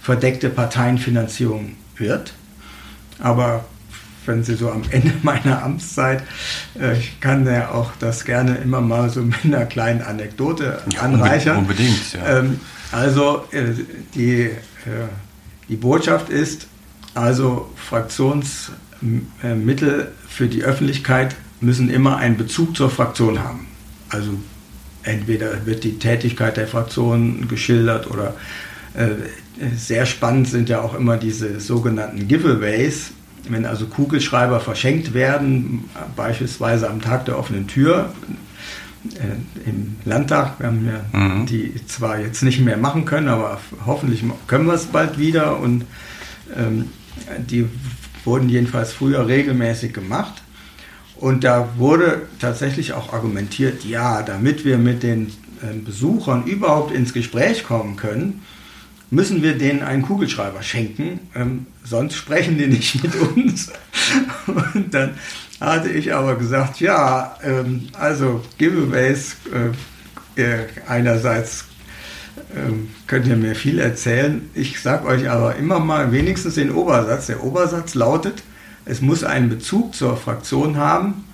[0.00, 2.34] verdeckte Parteienfinanzierung wird.
[3.18, 3.64] Aber
[4.26, 6.22] wenn Sie so am Ende meiner Amtszeit,
[6.78, 11.00] äh, ich kann ja auch das gerne immer mal so mit einer kleinen Anekdote ja,
[11.00, 11.58] anreichern.
[11.58, 12.38] Unbedingt, ja.
[12.38, 13.72] Ähm, also äh,
[14.14, 14.50] die,
[15.68, 16.66] die Botschaft ist,
[17.14, 17.70] also
[19.02, 23.66] Fraktionsmittel für die Öffentlichkeit müssen immer einen Bezug zur Fraktion haben.
[24.08, 24.32] Also
[25.02, 28.34] entweder wird die Tätigkeit der Fraktion geschildert oder
[28.94, 29.08] äh,
[29.76, 33.12] sehr spannend sind ja auch immer diese sogenannten Giveaways.
[33.48, 35.84] Wenn also Kugelschreiber verschenkt werden,
[36.14, 38.12] beispielsweise am Tag der offenen Tür
[39.14, 41.46] äh, im Landtag, wir haben ja mhm.
[41.46, 45.84] die zwar jetzt nicht mehr machen können, aber hoffentlich können wir es bald wieder und
[46.56, 46.88] ähm,
[47.38, 47.66] die
[48.24, 50.42] wurden jedenfalls früher regelmäßig gemacht.
[51.16, 55.32] Und da wurde tatsächlich auch argumentiert, ja, damit wir mit den
[55.62, 58.42] ähm, Besuchern überhaupt ins Gespräch kommen können,
[59.10, 63.70] müssen wir denen einen Kugelschreiber schenken, ähm, sonst sprechen die nicht mit uns.
[64.74, 65.14] Und dann
[65.60, 69.36] hatte ich aber gesagt, ja, ähm, also Giveaways,
[70.36, 71.66] äh, äh einerseits
[73.06, 74.48] könnt ihr mir viel erzählen.
[74.54, 77.26] Ich sage euch aber immer mal wenigstens den Obersatz.
[77.26, 78.42] Der Obersatz lautet,
[78.84, 81.24] es muss einen Bezug zur Fraktion haben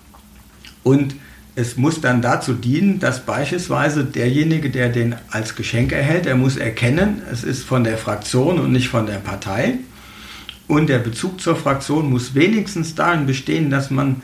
[0.83, 1.15] und
[1.55, 6.57] es muss dann dazu dienen, dass beispielsweise derjenige, der den als Geschenk erhält, er muss
[6.57, 9.79] erkennen, es ist von der Fraktion und nicht von der Partei.
[10.69, 14.23] Und der Bezug zur Fraktion muss wenigstens darin bestehen, dass man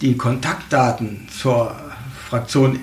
[0.00, 1.74] die Kontaktdaten zur
[2.28, 2.78] Fraktion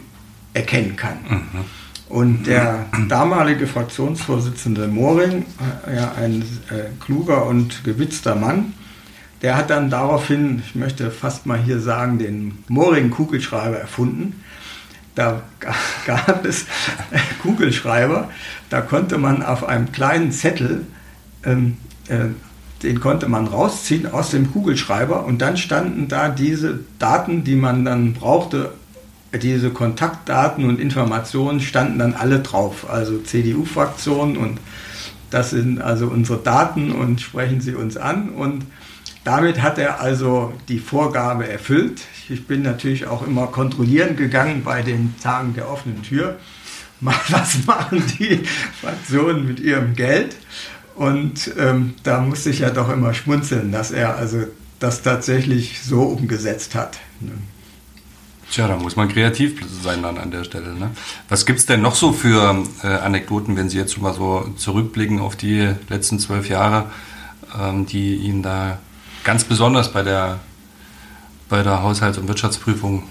[0.54, 1.20] erkennen kann.
[1.30, 1.79] Mhm.
[2.10, 5.46] Und der damalige Fraktionsvorsitzende Moring,
[5.88, 6.42] äh, ja, ein
[6.72, 8.74] äh, kluger und gewitzter Mann,
[9.44, 14.44] der hat dann daraufhin, ich möchte fast mal hier sagen, den Moring-Kugelschreiber erfunden.
[15.14, 15.44] Da
[16.06, 16.66] gab es
[17.44, 18.30] Kugelschreiber,
[18.72, 20.88] da konnte man auf einem kleinen Zettel,
[21.46, 22.26] ähm, äh,
[22.82, 27.86] den konnte man rausziehen aus dem Kugelschreiber und dann standen da diese Daten, die man
[27.86, 28.74] dann brauchte,
[29.38, 32.90] diese Kontaktdaten und Informationen standen dann alle drauf.
[32.90, 34.60] Also CDU-Fraktion und
[35.30, 38.66] das sind also unsere Daten und sprechen Sie uns an und
[39.24, 42.02] damit hat er also die Vorgabe erfüllt.
[42.30, 46.38] Ich bin natürlich auch immer kontrollieren gegangen bei den Tagen der offenen Tür.
[47.02, 48.44] Was machen die
[48.82, 50.36] Fraktionen mit ihrem Geld?
[50.96, 54.46] Und ähm, da musste ich ja doch immer schmunzeln, dass er also
[54.80, 56.98] das tatsächlich so umgesetzt hat.
[58.52, 60.74] Tja, da muss man kreativ sein dann an der Stelle.
[60.74, 60.90] Ne?
[61.28, 65.20] Was gibt es denn noch so für äh, Anekdoten, wenn Sie jetzt mal so zurückblicken
[65.20, 66.86] auf die letzten zwölf Jahre,
[67.60, 68.80] ähm, die Ihnen da
[69.24, 70.40] ganz besonders bei der,
[71.48, 73.04] bei der Haushalts- und Wirtschaftsprüfung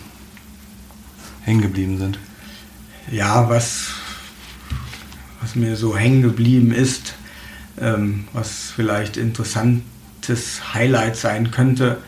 [1.42, 2.18] hängen geblieben sind?
[3.10, 3.90] Ja, was,
[5.40, 7.14] was mir so hängen geblieben ist,
[7.80, 11.98] ähm, was vielleicht interessantes Highlight sein könnte,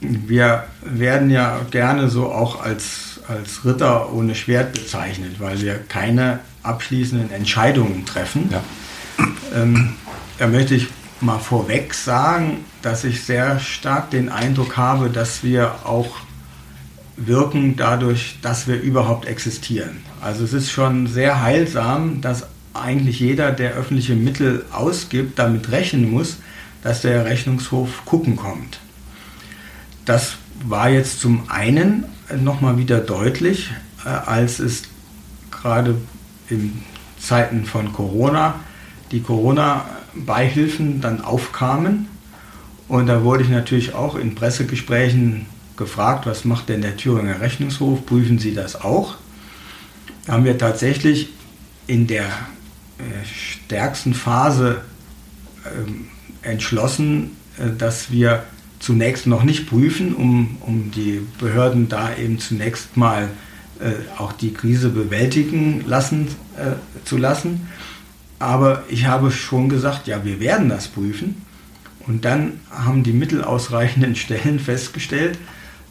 [0.00, 6.40] wir werden ja gerne so auch als, als Ritter ohne Schwert bezeichnet, weil wir keine
[6.62, 8.50] abschließenden Entscheidungen treffen.
[8.50, 8.62] Ja.
[9.54, 9.94] Ähm,
[10.38, 10.88] da möchte ich
[11.20, 16.16] mal vorweg sagen, dass ich sehr stark den Eindruck habe, dass wir auch
[17.16, 20.02] wirken dadurch, dass wir überhaupt existieren.
[20.22, 26.10] Also es ist schon sehr heilsam, dass eigentlich jeder, der öffentliche Mittel ausgibt, damit rechnen
[26.10, 26.38] muss,
[26.82, 28.80] dass der Rechnungshof gucken kommt.
[30.04, 32.04] Das war jetzt zum einen
[32.38, 33.70] nochmal wieder deutlich,
[34.04, 34.84] äh, als es
[35.50, 35.96] gerade
[36.48, 36.82] in
[37.18, 38.60] Zeiten von Corona
[39.12, 42.06] die Corona-Beihilfen dann aufkamen.
[42.88, 48.04] Und da wurde ich natürlich auch in Pressegesprächen gefragt, was macht denn der Thüringer Rechnungshof?
[48.06, 49.16] Prüfen Sie das auch?
[50.26, 51.30] Da haben wir tatsächlich
[51.86, 54.82] in der äh, stärksten Phase
[55.66, 56.06] ähm,
[56.42, 58.44] entschlossen, äh, dass wir
[58.80, 63.28] zunächst noch nicht prüfen, um, um die Behörden da eben zunächst mal
[63.78, 67.68] äh, auch die Krise bewältigen lassen, äh, zu lassen.
[68.38, 71.42] Aber ich habe schon gesagt, ja, wir werden das prüfen.
[72.06, 75.38] Und dann haben die mittelausreichenden Stellen festgestellt,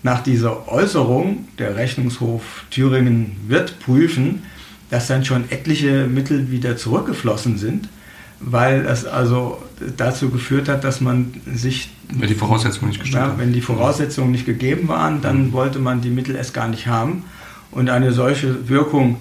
[0.01, 4.43] nach dieser Äußerung, der Rechnungshof Thüringen wird prüfen,
[4.89, 7.89] dass dann schon etliche Mittel wieder zurückgeflossen sind,
[8.39, 9.61] weil das also
[9.97, 11.89] dazu geführt hat, dass man sich.
[12.11, 15.53] Wenn die Voraussetzungen nicht gestimmt ja, Wenn die Voraussetzungen nicht gegeben waren, dann mhm.
[15.53, 17.23] wollte man die Mittel erst gar nicht haben.
[17.71, 19.17] Und eine solche Wirkung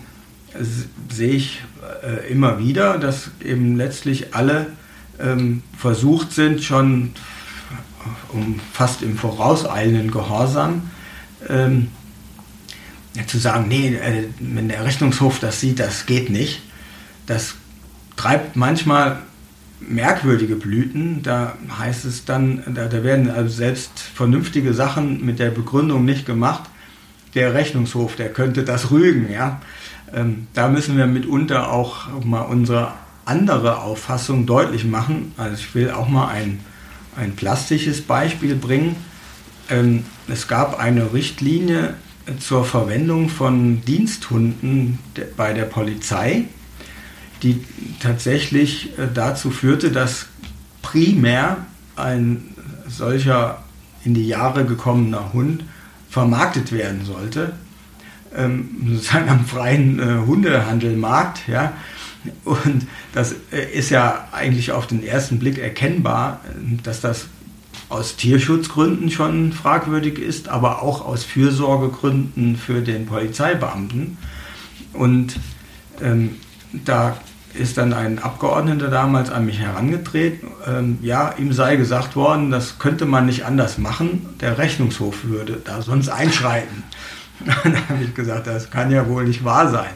[1.10, 1.62] sehe ich
[2.02, 4.68] äh, immer wieder, dass eben letztlich alle
[5.20, 7.12] ähm, versucht sind, schon
[8.32, 10.90] um fast im vorauseilenden Gehorsam
[11.48, 11.88] ähm,
[13.26, 16.62] zu sagen, nee, äh, wenn der Rechnungshof das sieht, das geht nicht.
[17.26, 17.56] Das
[18.18, 19.20] treibt manchmal
[19.80, 21.22] merkwürdige Blüten.
[21.22, 26.26] Da heißt es dann, da, da werden also selbst vernünftige Sachen mit der Begründung nicht
[26.26, 26.64] gemacht.
[27.34, 29.60] Der Rechnungshof, der könnte das rügen, ja.
[30.12, 32.92] Ähm, da müssen wir mitunter auch mal unsere
[33.24, 35.32] andere Auffassung deutlich machen.
[35.36, 36.60] Also ich will auch mal ein,
[37.16, 38.96] ein plastisches Beispiel bringen.
[39.70, 41.94] Ähm, es gab eine Richtlinie
[42.40, 44.98] zur Verwendung von Diensthunden
[45.36, 46.44] bei der Polizei,
[47.42, 47.64] die
[48.00, 50.26] tatsächlich äh, dazu führte, dass
[50.82, 51.58] primär
[51.96, 52.44] ein
[52.88, 53.62] solcher
[54.04, 55.64] in die Jahre gekommener Hund
[56.08, 57.52] vermarktet werden sollte
[58.36, 61.48] ähm, sozusagen am freien äh, Hundehandelmarkt.
[61.48, 61.72] Ja?
[62.44, 66.40] Und das äh, ist ja eigentlich auf den ersten Blick erkennbar,
[66.82, 67.26] dass das
[67.88, 74.18] aus Tierschutzgründen schon fragwürdig ist, aber auch aus Fürsorgegründen für den Polizeibeamten.
[74.92, 75.36] Und
[76.02, 76.36] ähm,
[76.84, 77.16] da
[77.54, 80.48] ist dann ein Abgeordneter damals an mich herangetreten.
[80.66, 84.26] Ähm, ja, ihm sei gesagt worden, das könnte man nicht anders machen.
[84.40, 86.84] Der Rechnungshof würde da sonst einschreiten.
[87.62, 89.90] Dann habe ich gesagt, das kann ja wohl nicht wahr sein.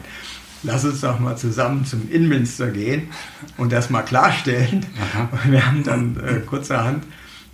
[0.63, 3.09] Lass uns doch mal zusammen zum Innenminister gehen
[3.57, 4.85] und das mal klarstellen.
[5.31, 7.03] Und wir haben dann äh, kurzerhand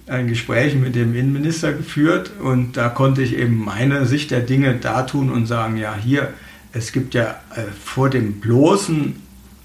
[0.06, 4.76] ein Gespräch mit dem Innenminister geführt und da konnte ich eben meine Sicht der Dinge
[4.76, 6.34] dartun und sagen, ja, hier,
[6.72, 9.16] es gibt ja äh, vor dem bloßen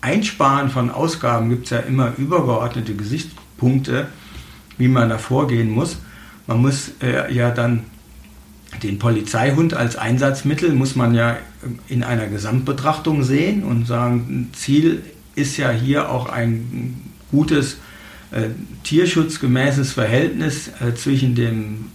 [0.05, 4.09] Einsparen von Ausgaben gibt es ja immer übergeordnete Gesichtspunkte,
[4.77, 5.97] wie man da vorgehen muss.
[6.47, 7.85] Man muss äh, ja dann
[8.83, 11.39] den Polizeihund als Einsatzmittel muss man ja
[11.89, 15.03] in einer Gesamtbetrachtung sehen und sagen, Ziel
[15.37, 17.79] ist ja hier auch ein gutes
[18.31, 18.49] äh,
[18.83, 21.87] tierschutzgemäßes Verhältnis äh, zwischen dem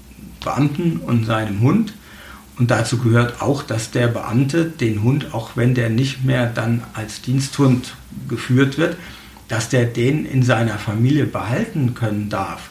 [0.43, 1.93] Beamten und seinem Hund.
[2.59, 6.83] Und dazu gehört auch, dass der Beamte den Hund, auch wenn der nicht mehr dann
[6.93, 7.95] als Diensthund
[8.27, 8.97] geführt wird,
[9.47, 12.69] dass der den in seiner Familie behalten können darf.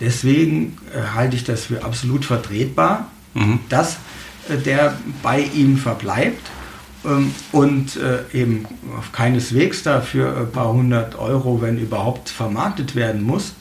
[0.00, 3.60] Deswegen äh, halte ich das für absolut vertretbar, mhm.
[3.68, 3.98] dass
[4.48, 6.50] äh, der bei ihm verbleibt
[7.04, 8.66] ähm, und äh, eben
[9.12, 13.52] keineswegs dafür ein paar hundert Euro, wenn überhaupt, vermarktet werden muss.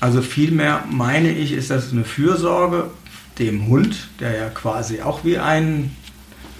[0.00, 2.90] Also vielmehr meine ich, ist das eine Fürsorge
[3.38, 5.94] dem Hund, der ja quasi auch wie ein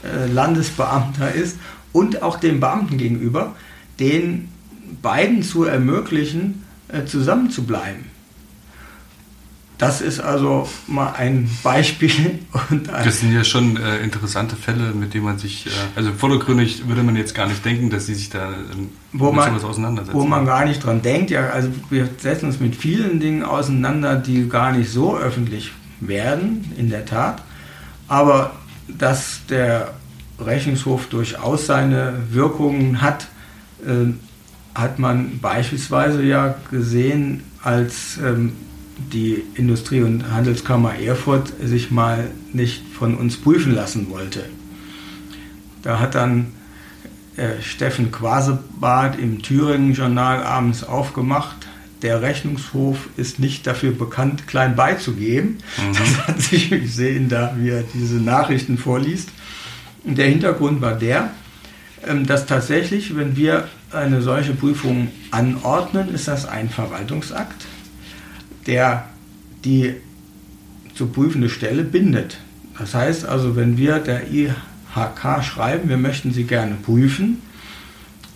[0.02, 1.58] äh, Landesbeamter ist,
[1.92, 3.54] und auch dem Beamten gegenüber,
[4.00, 4.48] den
[5.00, 8.12] beiden zu ermöglichen, äh, zusammenzubleiben.
[9.78, 12.10] Das ist also mal ein Beispiel.
[12.70, 16.86] Ein das sind ja schon äh, interessante Fälle, mit denen man sich, äh, also vordergründig
[16.86, 19.64] würde man jetzt gar nicht denken, dass sie sich da ähm, wo mit man, sowas
[19.64, 20.18] auseinandersetzen.
[20.18, 21.30] Wo man gar nicht dran denkt.
[21.30, 25.72] Ja, also wir setzen uns mit vielen Dingen auseinander, die gar nicht so öffentlich
[26.08, 27.42] werden, in der Tat.
[28.08, 28.52] Aber
[28.88, 29.94] dass der
[30.38, 33.28] Rechnungshof durchaus seine Wirkungen hat,
[33.86, 34.12] äh,
[34.74, 38.52] hat man beispielsweise ja gesehen, als ähm,
[39.12, 44.44] die Industrie- und Handelskammer Erfurt sich mal nicht von uns prüfen lassen wollte.
[45.82, 46.52] Da hat dann
[47.36, 51.63] äh, Steffen Quasebart im Thüringen-Journal abends aufgemacht.
[52.04, 55.58] Der Rechnungshof ist nicht dafür bekannt, klein beizugeben.
[55.76, 55.92] Mhm.
[55.98, 59.30] Das hat sich gesehen, da wie er diese Nachrichten vorliest.
[60.04, 61.30] Und der Hintergrund war der,
[62.06, 67.66] ähm, dass tatsächlich, wenn wir eine solche Prüfung anordnen, ist das ein Verwaltungsakt
[68.66, 69.04] der
[69.64, 69.94] die
[70.94, 72.38] zu prüfende Stelle bindet.
[72.78, 77.42] Das heißt also, wenn wir der IHK schreiben, wir möchten sie gerne prüfen,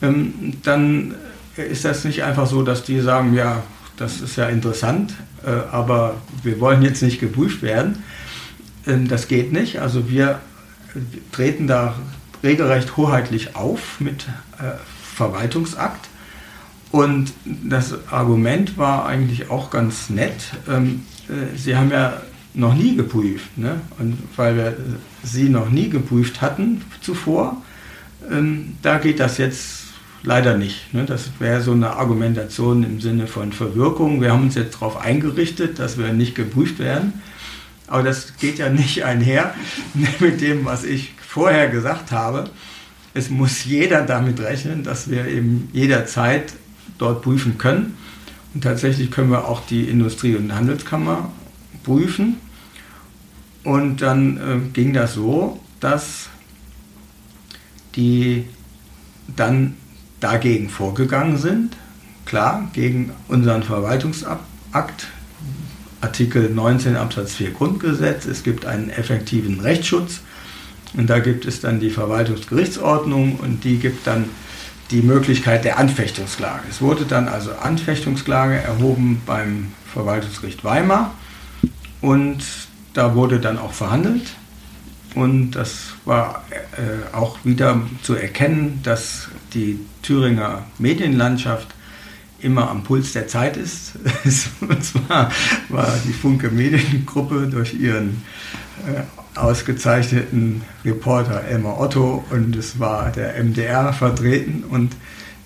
[0.02, 1.14] ähm, dann
[1.62, 3.62] ist das nicht einfach so, dass die sagen, ja,
[3.96, 8.02] das ist ja interessant, äh, aber wir wollen jetzt nicht geprüft werden.
[8.86, 9.80] Ähm, das geht nicht.
[9.80, 10.40] Also wir
[11.32, 11.94] treten da
[12.42, 14.26] regelrecht hoheitlich auf mit
[14.58, 14.72] äh,
[15.14, 16.08] Verwaltungsakt
[16.90, 20.52] und das Argument war eigentlich auch ganz nett.
[20.68, 22.22] Ähm, äh, sie haben ja
[22.54, 23.56] noch nie geprüft.
[23.58, 23.80] Ne?
[23.98, 24.76] Und weil wir
[25.22, 27.62] sie noch nie geprüft hatten zuvor,
[28.30, 29.88] ähm, da geht das jetzt
[30.22, 30.92] leider nicht.
[30.94, 31.04] Ne?
[31.04, 34.20] Das wäre so eine Argumentation im Sinne von Verwirkung.
[34.20, 37.14] Wir haben uns jetzt darauf eingerichtet, dass wir nicht geprüft werden.
[37.87, 39.54] Aber das geht ja nicht einher
[40.20, 42.50] mit dem, was ich vorher gesagt habe.
[43.14, 46.52] Es muss jeder damit rechnen, dass wir eben jederzeit
[46.98, 47.96] dort prüfen können.
[48.54, 51.31] Und tatsächlich können wir auch die Industrie- und Handelskammer
[51.85, 52.37] prüfen.
[53.64, 56.28] Und dann äh, ging das so, dass
[57.96, 58.44] die
[59.37, 59.74] dann
[60.20, 61.76] dagegen vorgegangen sind.
[62.24, 65.09] Klar, gegen unseren Verwaltungsakt,
[66.00, 68.26] Artikel 19 Absatz 4 Grundgesetz.
[68.26, 70.20] Es gibt einen effektiven Rechtsschutz.
[70.94, 74.24] Und da gibt es dann die Verwaltungsgerichtsordnung und die gibt dann
[74.90, 76.62] die Möglichkeit der Anfechtungsklage.
[76.70, 81.14] Es wurde dann also Anfechtungsklage erhoben beim Verwaltungsgericht Weimar
[82.00, 82.42] und
[82.94, 84.35] da wurde dann auch verhandelt
[85.14, 91.68] und das war äh, auch wieder zu erkennen, dass die Thüringer Medienlandschaft
[92.40, 93.92] immer am Puls der Zeit ist.
[94.62, 95.30] und zwar
[95.68, 98.22] war die Funke Mediengruppe durch ihren
[98.86, 104.96] äh, ausgezeichneten Reporter Elmar Otto und es war der MDR vertreten und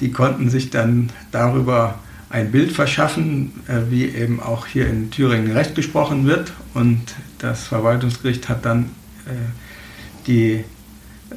[0.01, 1.99] die konnten sich dann darüber
[2.31, 7.01] ein Bild verschaffen, äh, wie eben auch hier in Thüringen Recht gesprochen wird und
[7.39, 8.91] das Verwaltungsgericht hat dann
[9.27, 9.33] äh,
[10.29, 10.65] die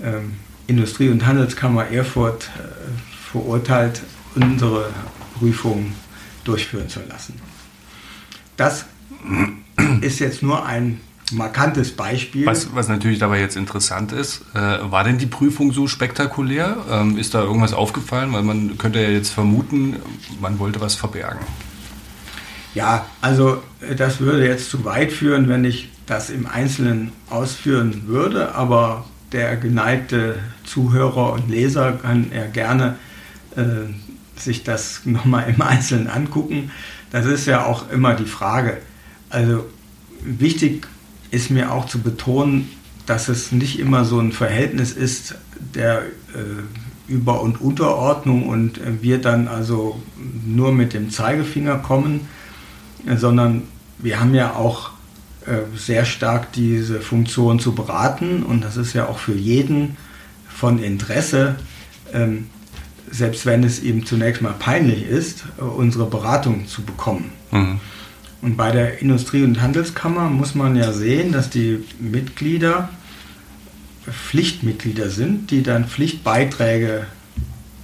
[0.03, 0.33] ähm,
[0.67, 4.01] Industrie- und Handelskammer Erfurt äh, verurteilt,
[4.35, 4.91] unsere
[5.37, 5.91] Prüfung
[6.45, 7.33] durchführen zu lassen.
[8.55, 8.85] Das
[10.01, 11.01] ist jetzt nur ein
[11.33, 12.45] markantes Beispiel.
[12.45, 16.77] Was, was natürlich dabei jetzt interessant ist, äh, war denn die Prüfung so spektakulär?
[16.89, 18.31] Ähm, ist da irgendwas aufgefallen?
[18.31, 19.97] Weil man könnte ja jetzt vermuten,
[20.39, 21.41] man wollte was verbergen.
[22.73, 28.03] Ja, also äh, das würde jetzt zu weit führen, wenn ich das im Einzelnen ausführen
[28.05, 32.95] würde, aber der geneigte Zuhörer und Leser kann ja gerne
[34.35, 36.71] sich das nochmal im Einzelnen angucken.
[37.11, 38.77] Das ist ja auch immer die Frage,
[39.29, 39.65] Also
[40.23, 40.87] wichtig
[41.31, 42.69] ist mir auch zu betonen,
[43.05, 45.35] dass es nicht immer so ein Verhältnis ist
[45.73, 46.01] der
[46.33, 50.01] äh, Über- und Unterordnung und äh, wir dann also
[50.45, 52.27] nur mit dem Zeigefinger kommen,
[53.05, 53.63] äh, sondern
[53.99, 54.91] wir haben ja auch
[55.45, 59.97] äh, sehr stark diese Funktion zu beraten und das ist ja auch für jeden
[60.47, 61.55] von Interesse,
[62.13, 62.47] ähm,
[63.11, 67.31] selbst wenn es ihm zunächst mal peinlich ist, unsere Beratung zu bekommen.
[67.51, 67.79] Mhm.
[68.41, 72.89] Und bei der Industrie- und Handelskammer muss man ja sehen, dass die Mitglieder
[74.09, 77.07] Pflichtmitglieder sind, die dann Pflichtbeiträge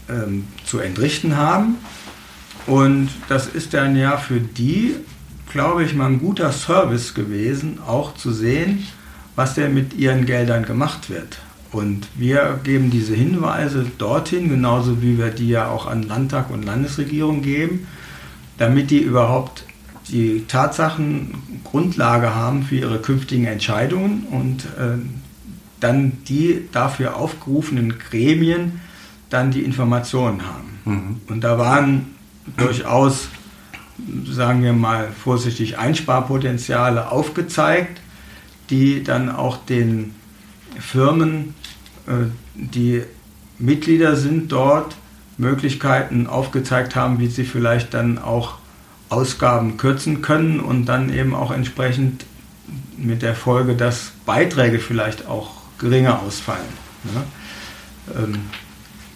[0.09, 1.77] ähm, zu entrichten haben.
[2.67, 4.95] Und das ist dann ja für die,
[5.51, 8.85] glaube ich, mal ein guter Service gewesen, auch zu sehen,
[9.35, 11.39] was denn mit ihren Geldern gemacht wird.
[11.71, 16.65] Und wir geben diese Hinweise dorthin, genauso wie wir die ja auch an Landtag und
[16.65, 17.87] Landesregierung geben,
[18.57, 19.65] damit die überhaupt
[20.09, 24.97] die Tatsachen Grundlage haben für ihre künftigen Entscheidungen und äh,
[25.79, 28.81] dann die dafür aufgerufenen Gremien
[29.29, 30.79] dann die Informationen haben.
[30.85, 31.21] Mhm.
[31.29, 32.07] Und da waren
[32.57, 33.29] durchaus,
[34.29, 38.01] sagen wir mal vorsichtig, Einsparpotenziale aufgezeigt,
[38.69, 40.13] die dann auch den
[40.79, 41.55] Firmen
[42.55, 43.03] die
[43.59, 44.95] Mitglieder sind dort,
[45.37, 48.55] Möglichkeiten aufgezeigt haben, wie sie vielleicht dann auch
[49.09, 52.25] Ausgaben kürzen können und dann eben auch entsprechend
[52.97, 56.61] mit der Folge, dass Beiträge vielleicht auch geringer ausfallen.
[57.03, 57.23] Ne?
[58.17, 58.39] Ähm,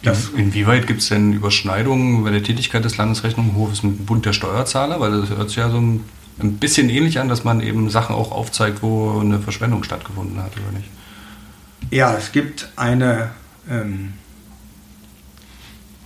[0.03, 4.33] das Inwieweit gibt es denn Überschneidungen bei der Tätigkeit des Landesrechnungshofes mit dem Bund der
[4.33, 4.99] Steuerzahler?
[4.99, 6.03] Weil das hört sich ja so ein,
[6.39, 10.51] ein bisschen ähnlich an, dass man eben Sachen auch aufzeigt, wo eine Verschwendung stattgefunden hat,
[10.53, 10.89] oder nicht?
[11.91, 13.31] Ja, es gibt eine
[13.69, 14.13] ähm,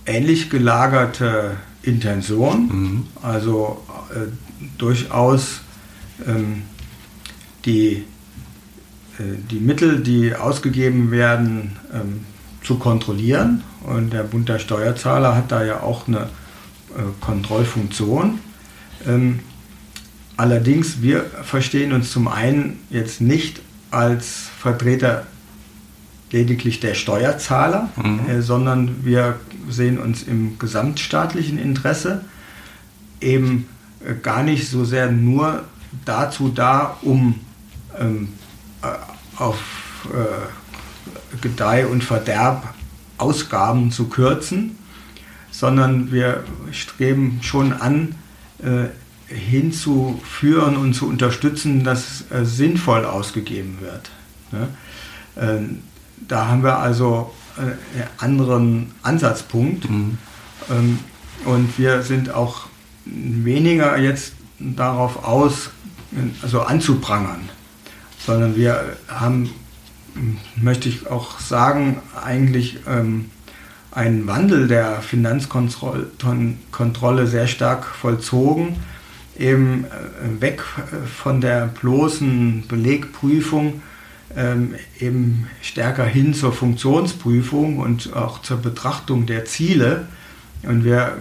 [0.06, 3.06] ähnlich gelagerte Intention, mhm.
[3.22, 4.30] also äh,
[4.78, 5.60] durchaus
[6.26, 6.62] ähm,
[7.64, 8.04] die,
[9.18, 12.24] äh, die Mittel, die ausgegeben werden, ähm,
[12.62, 13.62] zu kontrollieren.
[13.82, 18.38] Und der Bund der Steuerzahler hat da ja auch eine äh, Kontrollfunktion.
[19.06, 19.40] Ähm,
[20.36, 23.60] allerdings, wir verstehen uns zum einen jetzt nicht
[23.90, 25.26] als Vertreter
[26.32, 28.20] lediglich der Steuerzahler, mhm.
[28.28, 32.24] äh, sondern wir sehen uns im gesamtstaatlichen Interesse
[33.20, 33.66] eben
[34.04, 35.64] äh, gar nicht so sehr nur
[36.04, 37.40] dazu da, um
[37.98, 38.28] ähm,
[38.82, 38.86] äh,
[39.36, 39.58] auf
[40.12, 42.74] äh, Gedeih und Verderb
[43.18, 44.78] Ausgaben zu kürzen,
[45.50, 48.14] sondern wir streben schon an,
[48.62, 48.86] äh,
[49.32, 54.10] hinzuführen und zu unterstützen, dass sinnvoll ausgegeben wird.
[56.28, 59.90] Da haben wir also äh, einen anderen Ansatzpunkt.
[59.90, 60.18] Mhm.
[60.70, 60.98] Ähm,
[61.44, 62.66] und wir sind auch
[63.04, 65.70] weniger jetzt darauf aus,
[66.42, 67.48] also anzuprangern,
[68.18, 69.50] sondern wir haben,
[70.56, 73.30] möchte ich auch sagen, eigentlich ähm,
[73.90, 78.76] einen Wandel der Finanzkontrolle sehr stark vollzogen,
[79.38, 80.62] eben äh, weg
[81.16, 83.80] von der bloßen Belegprüfung
[84.36, 90.06] ähm, eben stärker hin zur Funktionsprüfung und auch zur Betrachtung der Ziele.
[90.62, 91.18] Und wir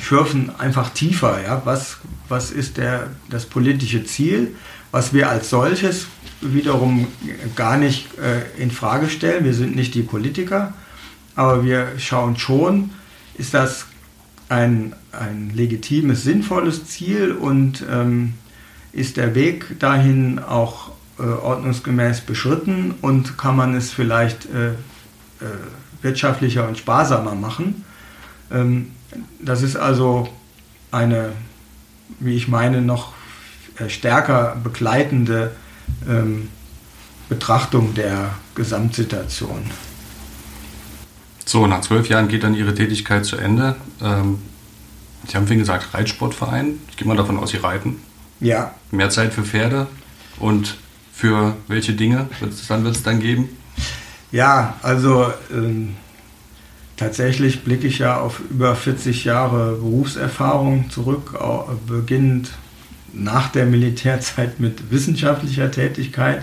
[0.00, 1.42] schürfen einfach tiefer.
[1.42, 1.62] Ja?
[1.64, 1.98] Was,
[2.28, 4.54] was ist der, das politische Ziel,
[4.90, 6.06] was wir als solches
[6.40, 7.06] wiederum
[7.56, 9.44] gar nicht äh, in Frage stellen.
[9.44, 10.74] Wir sind nicht die Politiker,
[11.34, 12.90] aber wir schauen schon,
[13.36, 13.86] ist das
[14.48, 18.34] ein, ein legitimes, sinnvolles Ziel und ähm,
[18.92, 24.74] ist der Weg dahin auch äh, ordnungsgemäß beschritten und kann man es vielleicht äh, äh,
[26.02, 27.84] wirtschaftlicher und sparsamer machen.
[28.50, 28.92] Ähm,
[29.40, 30.28] das ist also
[30.90, 31.32] eine,
[32.20, 33.12] wie ich meine, noch
[33.78, 35.52] äh, stärker begleitende
[36.08, 36.48] ähm,
[37.28, 39.70] Betrachtung der Gesamtsituation.
[41.44, 43.76] So, nach zwölf Jahren geht dann Ihre Tätigkeit zu Ende.
[44.02, 44.38] Ähm,
[45.26, 46.80] Sie haben vorhin gesagt, Reitsportverein.
[46.90, 48.02] Ich gehe mal davon aus, Sie reiten.
[48.40, 48.74] Ja.
[48.90, 49.86] Mehr Zeit für Pferde
[50.38, 50.76] und
[51.14, 53.48] für welche Dinge wird es dann, geben?
[54.32, 55.94] Ja, also ähm,
[56.96, 61.38] tatsächlich blicke ich ja auf über 40 Jahre Berufserfahrung zurück,
[61.86, 62.50] beginnend
[63.12, 66.42] nach der Militärzeit mit wissenschaftlicher Tätigkeit.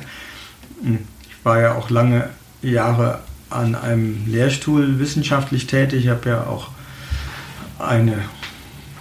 [0.82, 1.00] Hm,
[1.30, 2.30] ich war ja auch lange
[2.62, 3.20] Jahre
[3.50, 6.06] an einem Lehrstuhl wissenschaftlich tätig.
[6.06, 6.70] Ich habe ja auch
[7.78, 8.24] eine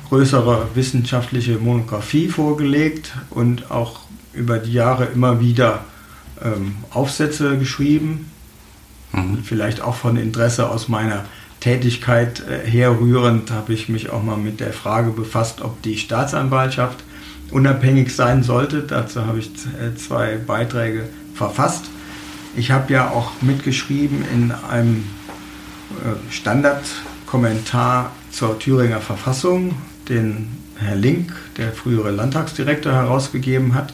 [0.09, 4.01] größere wissenschaftliche Monographie vorgelegt und auch
[4.33, 5.85] über die Jahre immer wieder
[6.43, 8.31] ähm, Aufsätze geschrieben,
[9.13, 9.43] mhm.
[9.43, 11.25] vielleicht auch von Interesse aus meiner
[11.61, 17.05] Tätigkeit äh, herrührend habe ich mich auch mal mit der Frage befasst, ob die Staatsanwaltschaft
[17.51, 18.83] unabhängig sein sollte.
[18.83, 19.51] Dazu habe ich
[19.97, 21.87] zwei Beiträge verfasst.
[22.57, 25.05] Ich habe ja auch mitgeschrieben in einem
[26.31, 29.75] Standardkommentar zur Thüringer Verfassung,
[30.09, 33.93] den Herr Link, der frühere Landtagsdirektor, herausgegeben hat.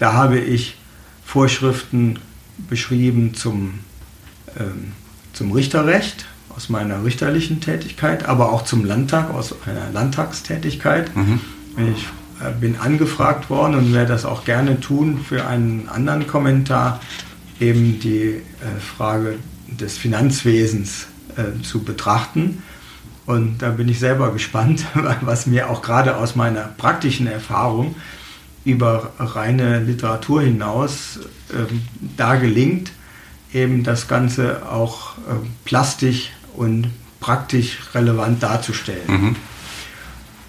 [0.00, 0.76] Da habe ich
[1.26, 2.18] Vorschriften
[2.70, 3.80] beschrieben zum,
[4.58, 4.92] ähm,
[5.34, 6.24] zum Richterrecht
[6.56, 11.14] aus meiner richterlichen Tätigkeit, aber auch zum Landtag aus einer Landtagstätigkeit.
[11.14, 11.40] Mhm.
[11.76, 12.08] Ich
[12.42, 17.00] äh, bin angefragt worden und werde das auch gerne tun für einen anderen Kommentar,
[17.60, 19.36] eben die äh, Frage
[19.68, 22.62] des Finanzwesens äh, zu betrachten.
[23.26, 24.86] Und da bin ich selber gespannt,
[25.20, 27.96] was mir auch gerade aus meiner praktischen Erfahrung
[28.64, 31.20] über reine Literatur hinaus
[31.52, 31.82] ähm,
[32.16, 32.92] da gelingt,
[33.52, 35.34] eben das Ganze auch äh,
[35.64, 36.90] plastisch und
[37.20, 39.06] praktisch relevant darzustellen.
[39.06, 39.36] Mhm.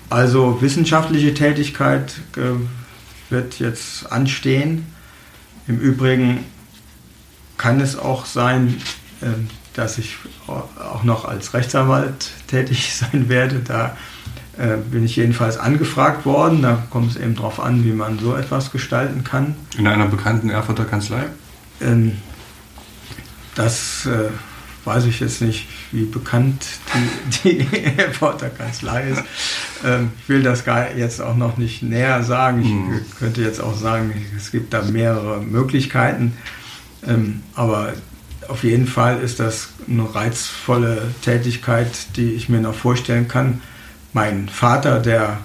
[0.09, 4.85] Also wissenschaftliche Tätigkeit äh, wird jetzt anstehen.
[5.67, 6.43] Im Übrigen
[7.57, 8.81] kann es auch sein,
[9.73, 13.59] dass ich auch noch als Rechtsanwalt tätig sein werde.
[13.59, 13.95] Da
[14.57, 16.61] äh, bin ich jedenfalls angefragt worden.
[16.61, 19.55] Da kommt es eben darauf an, wie man so etwas gestalten kann.
[19.77, 21.23] In einer bekannten Erfurter Kanzlei?
[21.79, 22.17] Ähm,
[23.55, 24.29] das äh,
[24.85, 26.65] weiß ich jetzt nicht, wie bekannt
[27.43, 29.23] die, die Erfurter Kanzlei ist.
[29.85, 32.61] Ähm, ich will das gar jetzt auch noch nicht näher sagen.
[32.61, 33.01] Ich mhm.
[33.19, 36.33] könnte jetzt auch sagen, es gibt da mehrere Möglichkeiten.
[37.07, 37.93] Ähm, aber
[38.47, 43.61] auf jeden Fall ist das eine reizvolle Tätigkeit, die ich mir noch vorstellen kann.
[44.13, 45.39] Mein Vater, der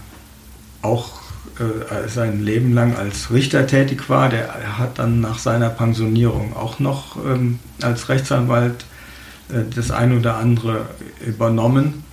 [0.83, 1.21] auch
[1.59, 6.79] äh, sein Leben lang als Richter tätig war, der hat dann nach seiner Pensionierung auch
[6.81, 8.85] noch ähm, als Rechtsanwalt
[9.49, 10.87] äh, das ein oder andere
[11.25, 12.05] übernommen.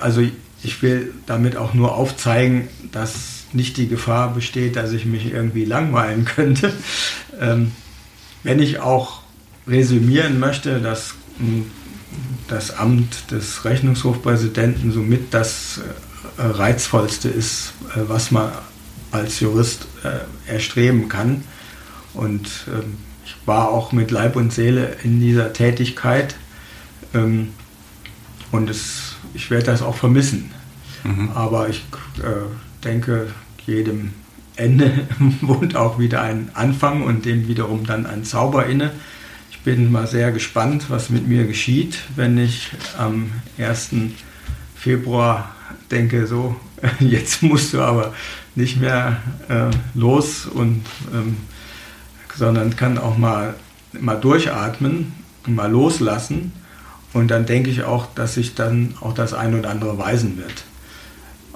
[0.00, 0.22] Also
[0.62, 5.64] ich will damit auch nur aufzeigen, dass nicht die Gefahr besteht, dass ich mich irgendwie
[5.64, 6.72] langweilen könnte.
[7.40, 7.72] Ähm,
[8.42, 9.20] wenn ich auch
[9.66, 11.70] resümieren möchte, dass hm,
[12.48, 15.80] das Amt des Rechnungshofpräsidenten somit das
[16.36, 18.50] äh, reizvollste ist, äh, was man
[19.10, 21.44] als Jurist äh, erstreben kann.
[22.14, 26.34] Und ähm, ich war auch mit Leib und Seele in dieser Tätigkeit
[27.14, 27.50] ähm,
[28.50, 30.50] und es, ich werde das auch vermissen.
[31.04, 31.30] Mhm.
[31.34, 31.84] Aber ich
[32.82, 33.28] denke,
[33.66, 34.12] jedem
[34.56, 35.06] Ende
[35.42, 38.90] wohnt auch wieder ein Anfang und dem wiederum dann ein Zauber inne
[39.68, 43.90] bin mal sehr gespannt, was mit mir geschieht, wenn ich am 1.
[44.74, 45.54] Februar
[45.90, 46.56] denke, so,
[47.00, 48.14] jetzt musst du aber
[48.54, 51.36] nicht mehr äh, los und ähm,
[52.34, 53.56] sondern kann auch mal,
[53.92, 55.12] mal durchatmen
[55.46, 56.52] mal loslassen.
[57.12, 60.64] Und dann denke ich auch, dass sich dann auch das ein oder andere weisen wird.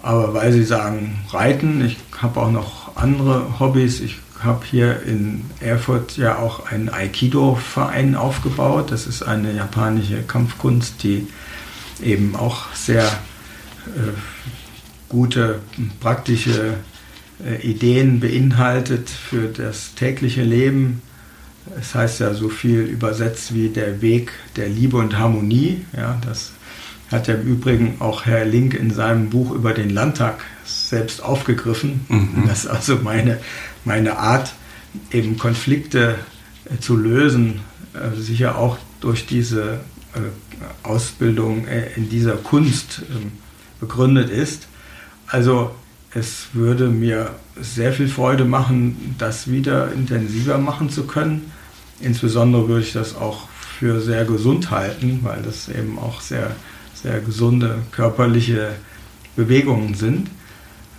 [0.03, 4.01] Aber weil Sie sagen, Reiten, ich habe auch noch andere Hobbys.
[4.01, 8.91] Ich habe hier in Erfurt ja auch einen Aikido-Verein aufgebaut.
[8.91, 11.27] Das ist eine japanische Kampfkunst, die
[12.03, 14.13] eben auch sehr äh,
[15.09, 15.61] gute
[16.01, 16.75] praktische
[17.45, 21.03] äh, Ideen beinhaltet für das tägliche Leben.
[21.79, 25.85] Es heißt ja so viel übersetzt wie der Weg der Liebe und Harmonie.
[25.97, 26.53] Ja, das
[27.11, 32.05] hat ja im Übrigen auch Herr Link in seinem Buch über den Landtag selbst aufgegriffen.
[32.09, 32.45] Mhm.
[32.47, 33.39] Das ist also meine
[33.85, 34.53] meine Art,
[35.11, 36.17] eben Konflikte
[36.71, 37.61] äh, zu lösen,
[37.95, 39.81] äh, sicher auch durch diese
[40.15, 40.21] äh,
[40.83, 43.33] Ausbildung in dieser Kunst ähm,
[43.81, 44.69] begründet ist.
[45.27, 45.75] Also
[46.15, 51.51] es würde mir sehr viel Freude machen, das wieder intensiver machen zu können.
[52.01, 53.49] Insbesondere würde ich das auch
[53.79, 56.55] für sehr gesund halten, weil das eben auch sehr,
[56.95, 58.73] sehr gesunde körperliche
[59.35, 60.29] Bewegungen sind.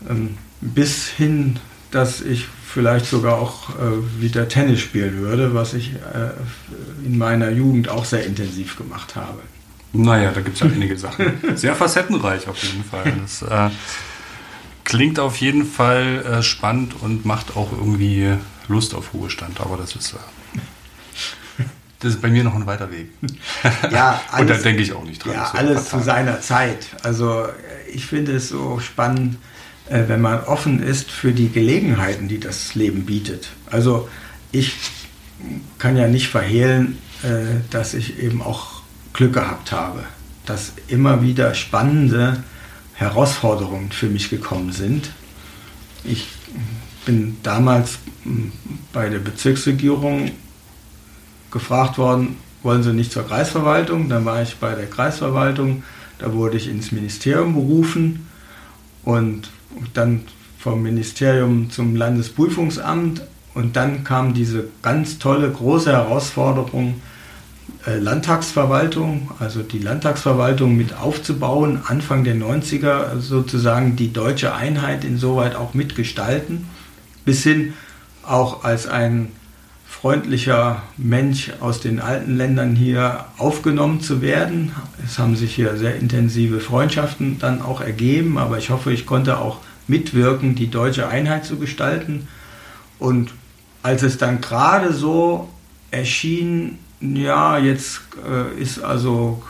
[0.10, 1.60] Ähm, bis hin,
[1.92, 7.50] dass ich vielleicht sogar auch äh, wieder Tennis spielen würde, was ich äh, in meiner
[7.50, 9.40] Jugend auch sehr intensiv gemacht habe.
[9.94, 11.34] Naja, da gibt es ja einige Sachen.
[11.56, 13.14] Sehr facettenreich auf jeden Fall.
[13.22, 13.70] Das äh,
[14.84, 18.32] klingt auf jeden Fall äh, spannend und macht auch irgendwie
[18.68, 21.64] Lust auf Ruhestand, aber das ist, äh,
[22.00, 23.12] das ist bei mir noch ein weiter Weg.
[23.92, 25.34] Ja, alles, und da denke ich auch nicht dran.
[25.34, 26.88] Ja, alles zu seiner Zeit.
[27.04, 27.46] Also
[27.94, 29.53] ich finde es so spannend, äh,
[30.08, 33.50] wenn man offen ist für die Gelegenheiten, die das Leben bietet.
[33.68, 34.10] Also
[34.52, 34.74] ich
[35.78, 38.82] kann ja nicht verhehlen, äh, dass ich eben auch
[39.14, 40.04] Glück gehabt habe,
[40.46, 42.44] dass immer wieder spannende
[42.94, 45.12] Herausforderungen für mich gekommen sind.
[46.04, 46.28] Ich
[47.06, 48.52] bin damals hm,
[48.92, 50.32] bei der Bezirksregierung
[51.52, 54.10] gefragt worden, wollen Sie nicht zur Kreisverwaltung?
[54.10, 55.84] Dann war ich bei der Kreisverwaltung,
[56.18, 58.28] da wurde ich ins Ministerium berufen
[59.04, 59.50] und
[59.94, 60.22] dann
[60.60, 63.22] vom Ministerium zum Landesprüfungsamt.
[63.54, 67.02] Und dann kam diese ganz tolle, große Herausforderung,
[67.86, 75.56] äh, Landtagsverwaltung, also die Landtagsverwaltung mit aufzubauen, Anfang der 90er sozusagen die deutsche Einheit insoweit
[75.56, 76.66] auch mitgestalten,
[77.26, 77.74] bis hin
[78.24, 79.32] auch als ein
[80.04, 84.74] freundlicher Mensch aus den alten Ländern hier aufgenommen zu werden.
[85.02, 89.38] Es haben sich hier sehr intensive Freundschaften dann auch ergeben, aber ich hoffe, ich konnte
[89.38, 92.28] auch mitwirken, die deutsche Einheit zu gestalten.
[93.00, 93.32] Und
[93.82, 95.48] als es dann gerade so
[95.90, 99.42] erschien, ja, jetzt äh, ist also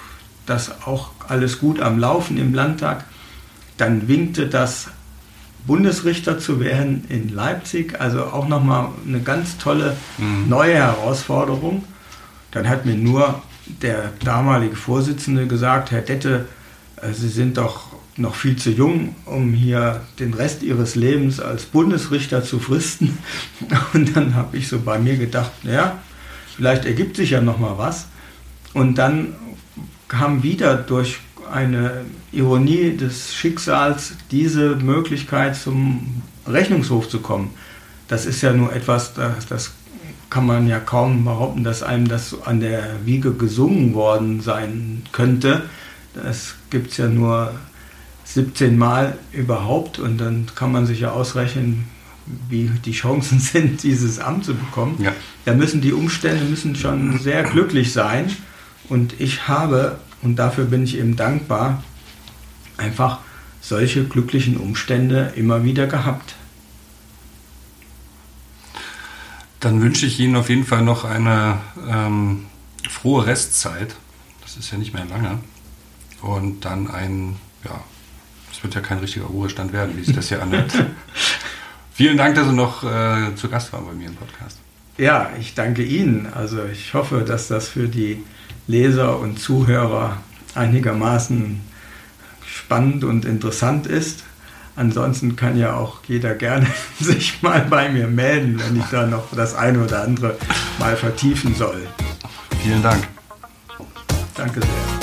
[0.46, 3.06] das auch alles gut am Laufen im Landtag,
[3.78, 4.90] dann winkte das
[5.66, 10.50] Bundesrichter zu werden in Leipzig, also auch nochmal eine ganz tolle mhm.
[10.50, 11.84] neue Herausforderung.
[12.52, 13.42] Dann hat mir nur
[13.82, 16.48] der damalige Vorsitzende gesagt, Herr Dette,
[17.02, 21.66] äh, Sie sind doch noch viel zu jung, um hier den Rest ihres Lebens als
[21.66, 23.18] Bundesrichter zu fristen.
[23.94, 26.00] Und dann habe ich so bei mir gedacht, naja,
[26.56, 28.08] vielleicht ergibt sich ja noch mal was.
[28.74, 29.36] Und dann
[30.08, 31.20] kam wieder durch
[31.52, 37.52] eine Ironie des Schicksals diese Möglichkeit zum Rechnungshof zu kommen.
[38.08, 39.72] Das ist ja nur etwas, das, das
[40.30, 45.64] kann man ja kaum behaupten, dass einem das an der Wiege gesungen worden sein könnte.
[46.16, 47.54] Das gibt es ja nur
[48.26, 51.86] 17 Mal überhaupt und dann kann man sich ja ausrechnen,
[52.50, 54.98] wie die Chancen sind, dieses Amt zu bekommen.
[55.00, 55.12] Ja.
[55.46, 58.32] Da müssen die Umstände müssen schon sehr glücklich sein.
[58.90, 61.84] Und ich habe, und dafür bin ich eben dankbar,
[62.78, 63.20] einfach
[63.62, 66.36] solche glücklichen Umstände immer wieder gehabt.
[69.60, 72.46] Dann wünsche ich Ihnen auf jeden Fall noch eine ähm,
[72.90, 73.96] frohe Restzeit.
[74.42, 75.40] Das ist ja nicht mehr lange.
[76.22, 77.82] Und dann ein, ja,
[78.52, 80.74] es wird ja kein richtiger Ruhestand werden, wie sich das hier anhört.
[81.94, 84.60] Vielen Dank, dass Sie noch äh, zu Gast waren bei mir im Podcast.
[84.98, 86.28] Ja, ich danke Ihnen.
[86.34, 88.24] Also ich hoffe, dass das für die
[88.68, 90.18] Leser und Zuhörer
[90.56, 91.62] einigermaßen
[92.46, 94.24] spannend und interessant ist.
[94.76, 96.66] Ansonsten kann ja auch jeder gerne
[97.00, 100.38] sich mal bei mir melden, wenn ich da noch das eine oder andere
[100.80, 101.88] mal vertiefen soll.
[102.62, 103.08] Vielen Dank.
[104.36, 105.03] Danke sehr.